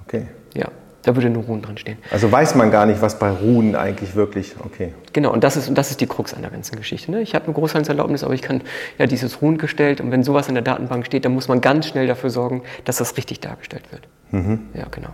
Okay. 0.05 0.27
Ja, 0.53 0.67
da 1.03 1.15
würde 1.15 1.29
nur 1.29 1.43
Ruhen 1.43 1.61
drin 1.61 1.77
stehen. 1.77 1.97
Also 2.11 2.29
weiß 2.29 2.55
man 2.55 2.71
gar 2.71 2.85
nicht, 2.85 3.01
was 3.01 3.17
bei 3.17 3.29
Ruhen 3.29 3.77
eigentlich 3.77 4.15
wirklich, 4.15 4.55
okay. 4.65 4.93
Genau, 5.13 5.31
und 5.31 5.45
das 5.45 5.55
ist, 5.55 5.69
und 5.69 5.77
das 5.77 5.91
ist 5.91 6.01
die 6.01 6.07
Krux 6.07 6.33
an 6.33 6.41
der 6.41 6.51
ganzen 6.51 6.75
Geschichte. 6.75 7.09
Ne? 7.09 7.21
Ich 7.21 7.35
habe 7.35 7.45
eine 7.45 7.53
Großhandelserlaubnis, 7.53 8.25
aber 8.25 8.33
ich 8.33 8.41
kann 8.41 8.63
ja 8.97 9.07
dieses 9.07 9.41
Ruhen 9.41 9.57
gestellt 9.57 10.01
und 10.01 10.11
wenn 10.11 10.23
sowas 10.23 10.49
in 10.49 10.55
der 10.55 10.63
Datenbank 10.63 11.05
steht, 11.05 11.23
dann 11.23 11.33
muss 11.33 11.47
man 11.47 11.61
ganz 11.61 11.87
schnell 11.87 12.05
dafür 12.05 12.29
sorgen, 12.29 12.63
dass 12.83 12.97
das 12.97 13.15
richtig 13.15 13.39
dargestellt 13.39 13.89
wird. 13.93 14.09
Mhm. 14.31 14.67
Ja, 14.73 14.85
genau. 14.91 15.11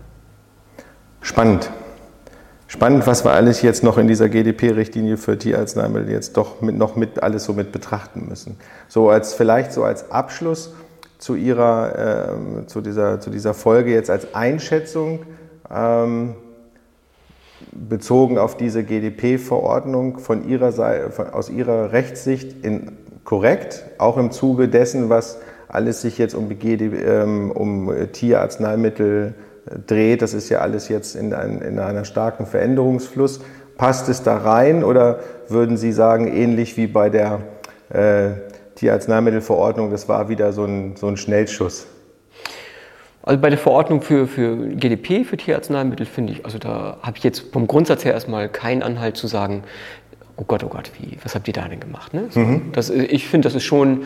Spannend. 1.26 1.72
Spannend, 2.68 3.08
was 3.08 3.26
wir 3.26 3.32
alles 3.32 3.64
jetzt 3.64 3.84
noch 3.84 3.98
in 3.98 4.08
dieser 4.08 4.30
GDP-Richtlinie 4.30 5.18
für 5.18 5.40
Tierarzneimittel 5.40 6.12
jetzt 6.12 6.38
doch 6.38 6.62
mit, 6.62 6.78
noch 6.78 6.96
mit 6.96 7.24
alles 7.24 7.46
so 7.46 7.54
mit 7.54 7.72
betrachten 7.72 8.28
müssen. 8.30 8.58
So 8.88 9.10
als 9.10 9.34
vielleicht 9.34 9.74
so 9.74 9.84
als 9.84 10.12
Abschluss 10.12 10.76
zu 11.18 11.34
ihrer 11.34 12.30
äh, 12.62 12.68
zu 12.68 12.82
dieser 12.82 13.20
zu 13.22 13.32
dieser 13.32 13.56
Folge 13.56 13.92
jetzt 13.92 14.12
als 14.12 14.36
Einschätzung 14.36 15.26
ähm, 15.74 16.36
bezogen 17.72 18.38
auf 18.38 18.56
diese 18.56 18.84
GDP-Verordnung 18.84 20.20
von 20.20 20.48
ihrer 20.48 20.72
Seite, 20.72 21.10
von, 21.10 21.32
aus 21.32 21.50
ihrer 21.50 21.92
Rechtssicht 21.92 22.64
in, 22.64 23.00
korrekt, 23.24 23.84
auch 23.98 24.18
im 24.18 24.30
Zuge 24.30 24.68
dessen, 24.68 25.10
was 25.10 25.40
alles 25.70 26.02
sich 26.02 26.20
jetzt 26.20 26.36
um, 26.36 26.50
GD, 26.50 26.86
ähm, 26.86 27.50
um 27.50 27.92
Tierarzneimittel 28.12 29.34
dreht. 29.88 30.22
Das 30.22 30.34
ist 30.34 30.50
ja 30.50 30.60
alles 30.60 30.90
jetzt 30.90 31.16
in, 31.16 31.34
ein, 31.34 31.62
in 31.62 31.80
einer 31.80 32.06
starken 32.06 32.46
Veränderungsfluss. 32.46 33.42
Passt 33.78 34.08
es 34.10 34.24
da 34.24 34.38
rein 34.38 34.84
oder 34.84 35.20
würden 35.50 35.78
Sie 35.78 35.92
sagen, 35.92 36.28
ähnlich 36.28 36.78
wie 36.78 36.88
bei 36.88 37.10
der 37.10 37.42
äh, 37.90 38.32
Tierarzneimittelverordnung, 38.76 39.92
das 39.92 40.08
war 40.08 40.30
wieder 40.30 40.54
so 40.54 40.66
ein, 40.66 40.96
so 40.96 41.08
ein 41.08 41.18
Schnellschuss? 41.18 41.88
Also 43.24 43.42
bei 43.42 43.50
der 43.50 43.58
Verordnung 43.58 44.02
für, 44.02 44.28
für 44.28 44.56
GDP, 44.56 45.24
für 45.24 45.36
Tierarzneimittel, 45.36 46.06
finde 46.06 46.34
ich, 46.34 46.46
also 46.46 46.60
da 46.60 46.98
habe 47.02 47.18
ich 47.18 47.24
jetzt 47.24 47.52
vom 47.52 47.68
Grundsatz 47.68 48.06
her 48.06 48.14
erstmal 48.14 48.50
keinen 48.50 48.84
Anhalt 48.84 49.18
zu 49.18 49.28
sagen, 49.28 49.64
oh 50.38 50.44
Gott, 50.48 50.64
oh 50.64 50.68
Gott, 50.68 50.92
wie, 51.00 51.18
was 51.24 51.34
habt 51.34 51.48
ihr 51.48 51.54
da 51.54 51.68
denn 51.68 51.80
gemacht? 51.80 52.14
Ne? 52.14 52.28
So, 52.30 52.40
mhm. 52.40 52.72
das, 52.72 52.90
ich 52.90 53.28
finde, 53.28 53.48
das 53.48 53.56
ist 53.56 53.64
schon. 53.64 54.04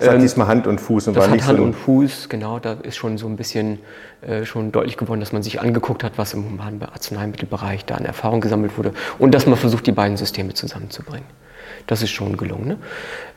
Das 0.00 0.08
hat 0.08 0.14
ähm, 0.14 0.22
diesmal 0.22 0.46
Hand 0.46 0.66
und 0.66 0.80
Fuß 0.80 1.08
und 1.08 1.16
das 1.16 1.26
war 1.26 1.34
nicht 1.34 1.46
Hand 1.46 1.58
so 1.58 1.64
und 1.64 1.74
Fuß, 1.74 2.30
genau, 2.30 2.58
da 2.58 2.72
ist 2.82 2.96
schon 2.96 3.18
so 3.18 3.26
ein 3.26 3.36
bisschen 3.36 3.80
äh, 4.22 4.46
schon 4.46 4.72
deutlich 4.72 4.96
geworden, 4.96 5.20
dass 5.20 5.32
man 5.32 5.42
sich 5.42 5.60
angeguckt 5.60 6.02
hat, 6.02 6.14
was 6.16 6.32
im 6.32 6.46
humanen 6.46 6.82
Arzneimittelbereich 6.82 7.84
da 7.84 7.96
an 7.96 8.06
Erfahrung 8.06 8.40
gesammelt 8.40 8.78
wurde 8.78 8.94
und 9.18 9.34
dass 9.34 9.44
man 9.44 9.56
versucht, 9.58 9.86
die 9.86 9.92
beiden 9.92 10.16
Systeme 10.16 10.54
zusammenzubringen. 10.54 11.26
Das 11.86 12.02
ist 12.02 12.10
schon 12.10 12.38
gelungen. 12.38 12.66
Ne? 12.66 12.76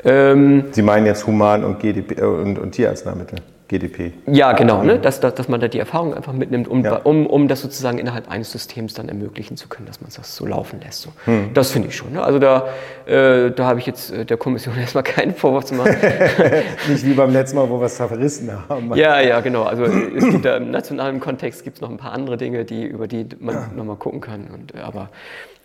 Ähm, 0.05 0.63
Sie 0.71 0.81
meinen 0.81 1.05
jetzt 1.05 1.27
Human- 1.27 1.65
und, 1.65 1.79
GDP, 1.79 2.21
äh, 2.21 2.23
und, 2.23 2.57
und 2.57 2.71
Tierarzneimittel? 2.71 3.39
GDP. 3.73 4.13
Ja, 4.27 4.53
genau, 4.53 4.83
ne? 4.83 4.99
dass, 4.99 5.19
dass, 5.19 5.33
dass 5.33 5.47
man 5.47 5.59
da 5.59 5.67
die 5.67 5.79
Erfahrung 5.79 6.13
einfach 6.13 6.31
mitnimmt, 6.31 6.67
um, 6.67 6.83
ja. 6.85 6.97
um, 6.97 7.25
um 7.25 7.47
das 7.47 7.61
sozusagen 7.61 7.97
innerhalb 7.97 8.29
eines 8.29 8.51
Systems 8.51 8.93
dann 8.93 9.09
ermöglichen 9.09 9.57
zu 9.57 9.67
können, 9.67 9.87
dass 9.87 9.99
man 9.99 10.11
das 10.15 10.35
so 10.35 10.45
laufen 10.45 10.79
lässt. 10.81 11.01
So. 11.01 11.09
Hm. 11.25 11.53
Das 11.53 11.71
finde 11.71 11.87
ich 11.87 11.97
schon. 11.97 12.13
Ne? 12.13 12.23
Also 12.23 12.37
da, 12.37 12.67
äh, 13.05 13.51
da 13.51 13.65
habe 13.65 13.79
ich 13.79 13.85
jetzt 13.85 14.11
äh, 14.11 14.25
der 14.25 14.37
Kommission 14.37 14.77
erstmal 14.79 15.03
keinen 15.03 15.33
Vorwurf 15.33 15.65
zu 15.65 15.73
machen. 15.73 15.95
Nicht 16.87 17.05
wie 17.05 17.13
beim 17.13 17.33
letzten 17.33 17.57
Mal, 17.57 17.69
wo 17.69 17.79
wir 17.79 17.87
es 17.87 17.97
verrissen 17.97 18.51
haben. 18.69 18.93
Ja, 18.95 19.19
ja, 19.19 19.39
genau. 19.41 19.63
Also 19.63 19.85
es 19.85 20.29
gibt 20.29 20.45
da 20.45 20.57
im 20.57 20.69
nationalen 20.69 21.19
Kontext 21.19 21.63
gibt 21.63 21.77
es 21.77 21.81
noch 21.81 21.89
ein 21.89 21.97
paar 21.97 22.13
andere 22.13 22.37
Dinge, 22.37 22.65
die, 22.65 22.85
über 22.85 23.07
die 23.07 23.27
man 23.39 23.55
ja. 23.55 23.69
nochmal 23.75 23.95
gucken 23.95 24.21
kann. 24.21 24.47
Und, 24.53 24.75
äh, 24.75 24.79
aber 24.79 25.09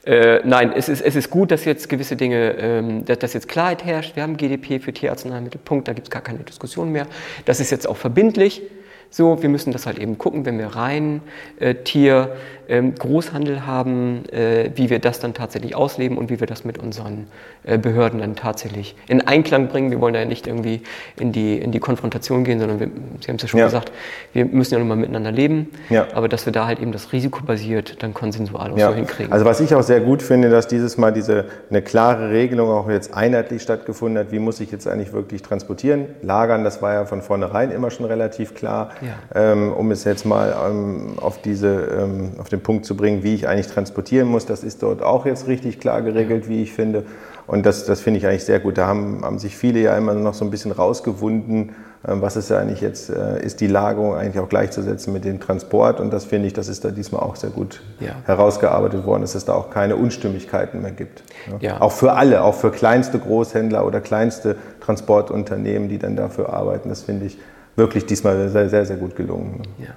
äh, 0.08 0.40
nein, 0.42 0.72
es 0.74 0.88
ist, 0.88 1.02
es 1.02 1.16
ist 1.16 1.28
gut, 1.28 1.50
dass 1.50 1.66
jetzt 1.66 1.90
gewisse 1.90 2.16
Dinge, 2.16 2.52
ähm, 2.58 3.04
dass, 3.04 3.18
dass, 3.18 3.34
jetzt 3.34 3.46
Klarheit 3.46 3.84
herrscht. 3.84 4.16
Wir 4.16 4.22
haben 4.22 4.38
GDP 4.38 4.78
für 4.78 4.90
Tierarzneimittel, 4.90 5.60
Punkt, 5.62 5.86
da 5.86 5.92
gibt 5.92 6.06
es 6.06 6.10
gar 6.10 6.22
keine 6.22 6.38
Diskussion 6.38 6.90
mehr. 6.90 7.06
Das 7.44 7.60
ist 7.60 7.70
jetzt 7.70 7.86
auch 7.86 7.98
verbindlich. 7.98 8.62
So, 9.10 9.42
wir 9.42 9.50
müssen 9.50 9.70
das 9.70 9.84
halt 9.84 9.98
eben 9.98 10.16
gucken, 10.16 10.46
wenn 10.46 10.58
wir 10.58 10.68
rein 10.68 11.20
äh, 11.60 11.74
Tier 11.74 12.36
Großhandel 12.68 13.66
haben, 13.66 14.28
äh, 14.30 14.70
wie 14.74 14.90
wir 14.90 14.98
das 14.98 15.20
dann 15.20 15.32
tatsächlich 15.32 15.74
ausleben 15.74 16.18
und 16.18 16.28
wie 16.28 16.38
wir 16.38 16.46
das 16.46 16.64
mit 16.64 16.76
unseren 16.76 17.26
äh, 17.64 17.78
Behörden 17.78 18.20
dann 18.20 18.36
tatsächlich 18.36 18.94
in 19.08 19.26
Einklang 19.26 19.68
bringen. 19.68 19.90
Wir 19.90 20.00
wollen 20.00 20.14
ja 20.14 20.26
nicht 20.26 20.46
irgendwie 20.46 20.82
in 21.18 21.32
die, 21.32 21.58
in 21.58 21.72
die 21.72 21.80
Konfrontation 21.80 22.44
gehen, 22.44 22.58
sondern 22.60 22.78
wir, 22.78 22.88
Sie 23.20 23.28
haben 23.28 23.36
es 23.36 23.42
ja 23.42 23.48
schon 23.48 23.60
ja. 23.60 23.66
gesagt, 23.66 23.90
wir 24.34 24.44
müssen 24.44 24.74
ja 24.74 24.78
nun 24.80 24.88
mal 24.88 24.96
miteinander 24.96 25.32
leben, 25.32 25.68
ja. 25.88 26.06
aber 26.14 26.28
dass 26.28 26.44
wir 26.44 26.52
da 26.52 26.66
halt 26.66 26.80
eben 26.80 26.92
das 26.92 27.12
Risiko 27.12 27.42
basiert 27.42 28.02
dann 28.02 28.12
konsensual 28.12 28.72
auch 28.72 28.78
so 28.78 28.94
hinkriegen. 28.94 29.32
Also 29.32 29.44
was 29.46 29.60
ich 29.60 29.74
auch 29.74 29.82
sehr 29.82 30.00
gut 30.00 30.22
finde, 30.22 30.50
dass 30.50 30.68
dieses 30.68 30.98
Mal 30.98 31.12
diese 31.12 31.46
eine 31.70 31.80
klare 31.80 32.30
Regelung 32.30 32.70
auch 32.70 32.90
jetzt 32.90 33.14
einheitlich 33.14 33.62
stattgefunden 33.62 34.18
hat, 34.18 34.30
wie 34.30 34.38
muss 34.38 34.60
ich 34.60 34.70
jetzt 34.70 34.86
eigentlich 34.86 35.12
wirklich 35.12 35.42
transportieren, 35.42 36.06
lagern, 36.22 36.64
das 36.64 36.82
war 36.82 36.92
ja 36.92 37.06
von 37.06 37.22
vornherein 37.22 37.70
immer 37.70 37.90
schon 37.90 38.04
relativ 38.06 38.54
klar, 38.54 38.90
ähm, 39.34 39.72
um 39.72 39.90
es 39.90 40.04
jetzt 40.04 40.26
mal 40.26 40.54
ähm, 40.68 41.14
auf 41.18 41.40
diese 41.40 41.68
ähm, 41.68 42.32
auf 42.38 42.48
den 42.48 42.57
den 42.58 42.62
Punkt 42.62 42.84
zu 42.84 42.96
bringen, 42.96 43.22
wie 43.22 43.34
ich 43.34 43.48
eigentlich 43.48 43.68
transportieren 43.68 44.28
muss. 44.28 44.46
Das 44.46 44.64
ist 44.64 44.82
dort 44.82 45.02
auch 45.02 45.26
jetzt 45.26 45.46
richtig 45.46 45.80
klar 45.80 46.02
geregelt, 46.02 46.48
wie 46.48 46.62
ich 46.62 46.72
finde. 46.72 47.04
Und 47.46 47.64
das, 47.64 47.86
das 47.86 48.00
finde 48.00 48.18
ich 48.18 48.26
eigentlich 48.26 48.44
sehr 48.44 48.60
gut. 48.60 48.76
Da 48.76 48.86
haben, 48.86 49.24
haben 49.24 49.38
sich 49.38 49.56
viele 49.56 49.80
ja 49.80 49.96
immer 49.96 50.12
noch 50.14 50.34
so 50.34 50.44
ein 50.44 50.50
bisschen 50.50 50.70
rausgewunden, 50.70 51.74
ähm, 52.06 52.22
was 52.22 52.36
ist 52.36 52.50
ja 52.50 52.58
eigentlich 52.58 52.80
jetzt, 52.80 53.10
äh, 53.10 53.42
ist 53.42 53.60
die 53.60 53.66
Lagerung 53.66 54.14
eigentlich 54.14 54.38
auch 54.38 54.48
gleichzusetzen 54.48 55.12
mit 55.12 55.24
dem 55.24 55.40
Transport. 55.40 55.98
Und 55.98 56.12
das 56.12 56.26
finde 56.26 56.46
ich, 56.46 56.52
das 56.52 56.68
ist 56.68 56.84
da 56.84 56.90
diesmal 56.90 57.22
auch 57.22 57.36
sehr 57.36 57.50
gut 57.50 57.80
ja. 58.00 58.12
herausgearbeitet 58.24 59.04
worden, 59.06 59.22
dass 59.22 59.34
es 59.34 59.44
da 59.44 59.54
auch 59.54 59.70
keine 59.70 59.96
Unstimmigkeiten 59.96 60.82
mehr 60.82 60.92
gibt. 60.92 61.22
Ja. 61.60 61.80
Auch 61.80 61.92
für 61.92 62.12
alle, 62.12 62.42
auch 62.42 62.54
für 62.54 62.70
kleinste 62.70 63.18
Großhändler 63.18 63.86
oder 63.86 64.00
kleinste 64.00 64.56
Transportunternehmen, 64.80 65.88
die 65.88 65.98
dann 65.98 66.16
dafür 66.16 66.52
arbeiten. 66.52 66.88
Das 66.88 67.02
finde 67.02 67.26
ich 67.26 67.38
wirklich 67.76 68.06
diesmal 68.06 68.48
sehr, 68.48 68.68
sehr, 68.68 68.84
sehr 68.84 68.96
gut 68.96 69.16
gelungen. 69.16 69.62
Ja. 69.78 69.94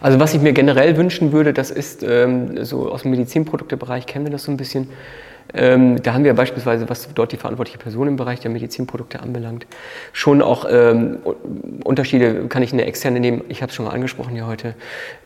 Also 0.00 0.18
was 0.20 0.34
ich 0.34 0.40
mir 0.40 0.52
generell 0.52 0.96
wünschen 0.96 1.32
würde, 1.32 1.52
das 1.52 1.70
ist 1.70 2.02
ähm, 2.02 2.64
so 2.64 2.90
aus 2.90 3.02
dem 3.02 3.10
Medizinproduktebereich 3.10 4.06
kennen 4.06 4.24
wir 4.24 4.32
das 4.32 4.44
so 4.44 4.50
ein 4.50 4.56
bisschen. 4.56 4.88
Ähm, 5.54 6.02
da 6.02 6.12
haben 6.12 6.24
wir 6.24 6.34
beispielsweise, 6.34 6.88
was 6.90 7.08
dort 7.14 7.32
die 7.32 7.38
verantwortliche 7.38 7.78
Person 7.78 8.06
im 8.06 8.16
Bereich 8.16 8.40
der 8.40 8.50
Medizinprodukte 8.50 9.20
anbelangt, 9.20 9.66
schon 10.12 10.42
auch 10.42 10.66
ähm, 10.70 11.18
Unterschiede, 11.84 12.48
kann 12.48 12.62
ich 12.62 12.72
eine 12.72 12.84
externe 12.84 13.18
nehmen, 13.18 13.42
ich 13.48 13.62
habe 13.62 13.70
es 13.70 13.74
schon 13.74 13.86
mal 13.86 13.92
angesprochen 13.92 14.32
hier 14.34 14.46
heute, 14.46 14.74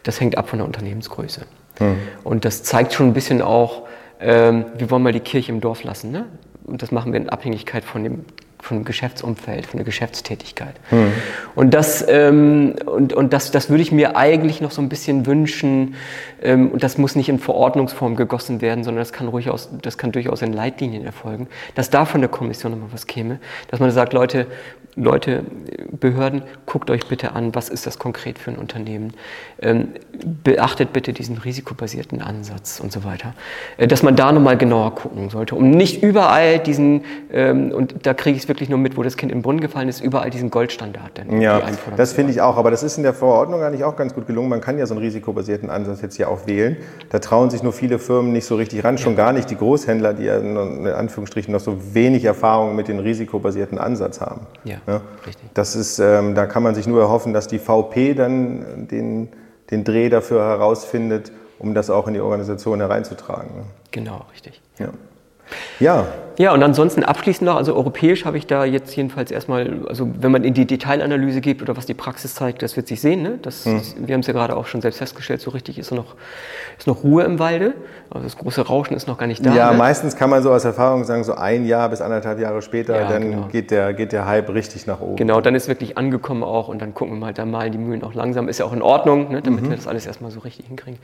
das 0.05 0.21
hängt 0.21 0.39
ab 0.39 0.49
von 0.49 0.61
der 0.61 0.67
Unternehmensgröße. 0.67 1.43
Hm. 1.79 1.97
Und 2.23 2.45
das 2.45 2.63
zeigt 2.63 2.93
schon 2.93 3.09
ein 3.09 3.15
bisschen 3.15 3.43
auch, 3.43 3.83
ähm, 4.21 4.67
wir 4.79 4.91
wollen 4.91 5.03
mal 5.03 5.13
die 5.13 5.21
Kirche 5.21 5.51
im 5.51 5.61
Dorf 5.61 5.83
lassen. 5.83 6.13
Ne? 6.13 6.27
Und 6.65 6.83
das 6.83 6.93
machen 6.93 7.13
wir 7.13 7.21
in 7.21 7.29
Abhängigkeit 7.29 7.83
von 7.83 8.05
dem 8.05 8.25
von 8.63 8.79
dem 8.79 8.85
Geschäftsumfeld, 8.85 9.67
von 9.67 9.79
der 9.79 9.85
Geschäftstätigkeit. 9.85 10.77
Mhm. 10.93 11.13
Und, 11.57 11.75
das, 11.75 12.07
ähm, 12.09 12.77
und, 12.87 13.13
und 13.13 13.33
das, 13.33 13.51
das 13.51 13.69
würde 13.69 13.83
ich 13.83 13.91
mir 13.91 14.17
eigentlich 14.17 14.61
noch 14.61 14.71
so 14.71 14.81
ein 14.81 14.89
bisschen 14.89 15.27
wünschen. 15.27 15.97
Ähm, 16.41 16.71
und 16.71 16.85
das 16.85 16.97
muss 16.97 17.17
nicht 17.17 17.29
in 17.29 17.41
Verordnungsform 17.41 18.15
gegossen 18.15 18.61
werden, 18.61 18.85
sondern 18.85 19.01
das 19.01 19.13
kann, 19.13 19.27
ruhig 19.27 19.51
aus, 19.51 19.69
das 19.83 19.99
kann 19.99 20.13
durchaus 20.13 20.43
in 20.43 20.53
Leitlinien 20.53 21.05
erfolgen. 21.05 21.49
Dass 21.75 21.91
da 21.91 22.05
von 22.05 22.21
der 22.21 22.31
Kommission 22.31 22.71
nochmal 22.71 22.91
was 22.93 23.09
käme. 23.09 23.41
Dass 23.69 23.81
man 23.81 23.91
sagt, 23.91 24.13
Leute, 24.13 24.47
Leute, 24.95 25.45
Behörden, 25.91 26.43
guckt 26.67 26.91
euch 26.91 27.07
bitte 27.07 27.33
an, 27.33 27.55
was 27.55 27.71
ist 27.71 27.87
das 27.87 27.99
konkret 27.99 28.39
für 28.39 28.51
ein 28.51 28.59
Unternehmen. 28.59 29.15
Ähm, 29.61 29.89
beachtet 30.45 30.93
bitte 30.93 31.15
diesen 31.15 31.39
risikobasierten 31.39 32.21
Ansatz 32.21 32.79
und 32.79 32.93
so 32.93 33.03
weiter. 33.03 33.33
Äh, 33.79 33.87
dass 33.87 34.03
man 34.03 34.17
da 34.17 34.31
nochmal 34.33 34.59
genauer 34.59 34.95
gucken 34.95 35.31
sollte, 35.31 35.55
um 35.55 35.71
nicht 35.71 36.03
überall 36.03 36.59
diesen, 36.59 37.05
ähm, 37.33 37.73
und 37.73 38.07
da 38.07 38.13
kriege 38.13 38.37
ich 38.37 38.43
es 38.43 38.49
wirklich 38.53 38.69
nur 38.69 38.79
mit, 38.79 38.99
wo 38.99 39.03
das 39.03 39.17
Kind 39.17 39.33
in 39.33 39.39
den 39.39 39.43
Brunnen 39.43 39.61
gefallen 39.61 39.89
ist, 39.89 40.03
überall 40.03 40.29
diesen 40.29 40.51
Goldstandard 40.51 41.17
dann 41.17 41.41
Ja, 41.41 41.63
das 41.97 42.13
finde 42.13 42.33
ich 42.33 42.43
auch, 42.43 42.59
aber 42.59 42.71
das 42.71 42.83
ist 42.83 42.99
in 42.99 43.03
der 43.03 43.15
Verordnung 43.15 43.63
eigentlich 43.63 43.83
auch 43.83 43.97
ganz 43.97 44.15
gut 44.15 44.27
gelungen. 44.27 44.51
Man 44.51 44.61
kann 44.61 44.79
ja 44.79 44.85
so 44.85 44.95
einen 44.95 45.03
risikobasierten 45.03 45.71
Ansatz 45.71 46.03
jetzt 46.03 46.17
hier 46.17 46.29
auch 46.29 46.47
wählen. 46.47 46.77
Da 47.09 47.19
trauen 47.19 47.49
sich 47.49 47.63
nur 47.63 47.73
viele 47.73 47.99
Firmen 47.99 48.33
nicht 48.33 48.45
so 48.45 48.57
richtig 48.57 48.85
ran, 48.85 48.99
schon 48.99 49.15
ja. 49.15 49.25
gar 49.25 49.33
nicht 49.33 49.49
die 49.49 49.57
Großhändler, 49.57 50.13
die 50.13 50.25
ja 50.25 50.37
in 50.37 50.87
Anführungsstrichen 50.87 51.51
noch 51.51 51.61
so 51.61 51.95
wenig 51.95 52.25
Erfahrung 52.25 52.77
mit 52.77 52.89
dem 52.89 52.99
risikobasierten 52.99 53.79
Ansatz 53.79 54.21
haben. 54.21 54.43
Ja. 54.65 54.77
Ja? 54.87 55.01
Richtig. 55.27 55.49
Das 55.55 55.75
ist, 55.75 55.99
ähm, 55.99 56.35
da 56.35 56.45
kann 56.45 56.63
man 56.63 56.75
sich 56.75 56.87
nur 56.87 57.01
erhoffen, 57.01 57.33
dass 57.33 57.49
die 57.49 57.59
VP 57.59 58.13
dann 58.13 58.87
den, 58.91 59.29
den 59.71 59.85
Dreh 59.85 60.11
dafür 60.11 60.45
herausfindet, 60.45 61.33
um 61.59 61.73
das 61.73 61.89
auch 61.89 62.07
in 62.07 62.15
die 62.15 62.21
Organisation 62.21 62.81
hereinzutragen. 62.81 63.57
Ne? 63.57 63.63
Genau, 63.93 64.27
richtig. 64.33 64.61
Ja. 64.79 64.89
Ja. 65.81 66.07
Ja, 66.39 66.53
und 66.53 66.63
ansonsten 66.63 67.05
abschließend 67.05 67.47
noch, 67.47 67.57
also 67.57 67.75
europäisch 67.75 68.25
habe 68.25 68.39
ich 68.39 68.47
da 68.47 68.65
jetzt 68.65 68.95
jedenfalls 68.97 69.31
erstmal, 69.31 69.81
also 69.89 70.09
wenn 70.19 70.33
man 70.33 70.45
in 70.45 70.55
die 70.55 70.67
Detailanalyse 70.67 71.41
geht 71.41 71.61
oder 71.61 71.77
was 71.77 71.87
die 71.87 71.95
Praxis 71.95 72.35
zeigt, 72.35 72.63
das 72.63 72.77
wird 72.77 72.89
sich 72.89 73.01
sehen. 73.01 73.23
Ne? 73.23 73.39
Das, 73.43 73.65
hm. 73.65 73.81
wir 73.99 74.15
haben 74.15 74.21
es 74.21 74.27
ja 74.27 74.33
gerade 74.33 74.57
auch 74.57 74.67
schon 74.67 74.81
selbst 74.81 74.99
festgestellt, 74.99 75.41
so 75.41 75.51
richtig 75.51 75.79
ist 75.79 75.91
noch, 75.93 76.15
ist 76.79 76.87
noch 76.87 77.05
Ruhe 77.05 77.25
im 77.25 77.39
Walde. 77.39 77.75
Also 78.11 78.25
das 78.25 78.37
große 78.37 78.63
Rauschen 78.63 78.97
ist 78.97 79.07
noch 79.07 79.19
gar 79.19 79.27
nicht 79.27 79.45
da. 79.45 79.55
Ja, 79.55 79.73
ne? 79.73 79.79
meistens 79.79 80.17
kann 80.17 80.31
man 80.31 80.43
so 80.43 80.51
aus 80.53 80.65
Erfahrung 80.65 81.05
sagen, 81.05 81.23
so 81.25 81.35
ein 81.35 81.67
Jahr 81.67 81.89
bis 81.89 82.01
anderthalb 82.01 82.39
Jahre 82.39 82.63
später, 82.63 82.99
ja, 82.99 83.09
dann 83.09 83.31
genau. 83.31 83.49
geht, 83.49 83.71
der, 83.71 83.93
geht 83.93 84.13
der 84.13 84.27
Hype 84.27 84.49
richtig 84.55 84.87
nach 84.87 85.01
oben. 85.01 85.17
Genau, 85.17 85.41
dann 85.41 85.55
ist 85.55 85.69
wirklich 85.69 85.99
angekommen 85.99 86.45
auch 86.45 86.69
und 86.69 86.81
dann 86.81 86.95
gucken 86.95 87.15
wir 87.15 87.21
mal, 87.21 87.35
da 87.35 87.45
malen 87.45 87.73
die 87.73 87.79
Mühlen 87.79 88.03
auch 88.03 88.15
langsam. 88.15 88.49
Ist 88.49 88.59
ja 88.59 88.65
auch 88.65 88.73
in 88.73 88.83
Ordnung, 88.83 89.31
ne? 89.31 89.43
damit 89.43 89.65
mhm. 89.65 89.71
wir 89.71 89.77
das 89.77 89.87
alles 89.87 90.07
erstmal 90.07 90.31
so 90.31 90.41
richtig 90.41 90.67
hinkriegen. 90.67 90.99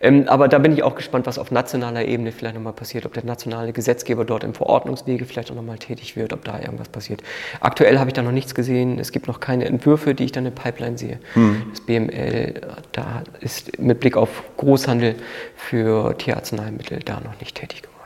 Ähm, 0.00 0.28
aber 0.28 0.48
da 0.48 0.58
bin 0.58 0.72
ich 0.72 0.82
auch 0.82 0.94
gespannt, 0.94 1.26
was 1.26 1.38
auf 1.38 1.50
nationaler 1.50 2.04
Ebene 2.04 2.32
vielleicht 2.32 2.54
nochmal 2.54 2.72
passiert, 2.72 3.06
ob 3.06 3.14
der 3.14 3.24
nationale 3.24 3.72
Gesetzgeber 3.72 4.24
dort 4.24 4.44
im 4.44 4.54
Verordnungswege 4.54 5.24
vielleicht 5.24 5.50
auch 5.50 5.54
nochmal 5.54 5.78
tätig 5.78 6.16
wird, 6.16 6.32
ob 6.32 6.44
da 6.44 6.58
irgendwas 6.58 6.88
passiert. 6.88 7.22
Aktuell 7.60 7.98
habe 7.98 8.10
ich 8.10 8.14
da 8.14 8.22
noch 8.22 8.32
nichts 8.32 8.54
gesehen. 8.54 8.98
Es 8.98 9.12
gibt 9.12 9.28
noch 9.28 9.40
keine 9.40 9.66
Entwürfe, 9.66 10.14
die 10.14 10.24
ich 10.24 10.32
dann 10.32 10.46
in 10.46 10.54
der 10.54 10.62
Pipeline 10.62 10.98
sehe. 10.98 11.18
Hm. 11.34 11.62
Das 11.70 11.80
BML, 11.80 12.60
da 12.92 13.22
ist 13.40 13.78
mit 13.78 14.00
Blick 14.00 14.16
auf 14.16 14.42
Großhandel 14.56 15.16
für 15.56 16.16
Tierarzneimittel 16.18 17.00
da 17.04 17.20
noch 17.20 17.38
nicht 17.40 17.56
tätig 17.56 17.82
geworden. 17.82 17.96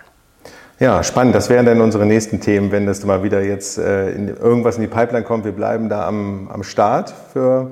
Ja, 0.81 1.03
spannend. 1.03 1.35
Das 1.35 1.51
wären 1.51 1.67
dann 1.67 1.83
unsere 1.83 2.07
nächsten 2.07 2.41
Themen, 2.41 2.73
wenn 2.73 2.87
das 2.87 3.05
mal 3.05 3.23
wieder 3.23 3.43
jetzt 3.43 3.77
äh, 3.77 4.13
in, 4.13 4.29
irgendwas 4.29 4.77
in 4.77 4.83
die 4.83 4.89
Pipeline 4.89 5.25
kommt. 5.25 5.45
Wir 5.45 5.53
bleiben 5.53 5.91
da 5.91 6.07
am, 6.09 6.49
am 6.49 6.63
Start 6.63 7.13
für 7.35 7.71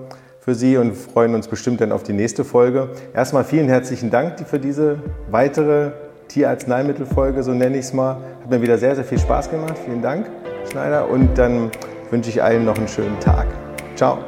für 0.48 0.54
Sie 0.54 0.78
und 0.78 0.96
freuen 0.96 1.34
uns 1.34 1.46
bestimmt 1.46 1.82
dann 1.82 1.92
auf 1.92 2.04
die 2.04 2.14
nächste 2.14 2.42
Folge. 2.42 2.88
Erstmal 3.12 3.44
vielen 3.44 3.68
herzlichen 3.68 4.08
Dank 4.08 4.48
für 4.48 4.58
diese 4.58 4.96
weitere 5.30 5.90
Tierarzneimittelfolge, 6.28 7.42
so 7.42 7.52
nenne 7.52 7.76
ich 7.76 7.84
es 7.84 7.92
mal. 7.92 8.16
Hat 8.40 8.48
mir 8.48 8.62
wieder 8.62 8.78
sehr, 8.78 8.94
sehr 8.94 9.04
viel 9.04 9.18
Spaß 9.18 9.50
gemacht. 9.50 9.74
Vielen 9.84 10.00
Dank, 10.00 10.24
Schneider. 10.70 11.10
Und 11.10 11.36
dann 11.36 11.70
wünsche 12.10 12.30
ich 12.30 12.42
allen 12.42 12.64
noch 12.64 12.78
einen 12.78 12.88
schönen 12.88 13.20
Tag. 13.20 13.46
Ciao. 13.94 14.20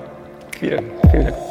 Vielen, 0.59 0.85
vielen 1.11 1.25
Dank. 1.25 1.50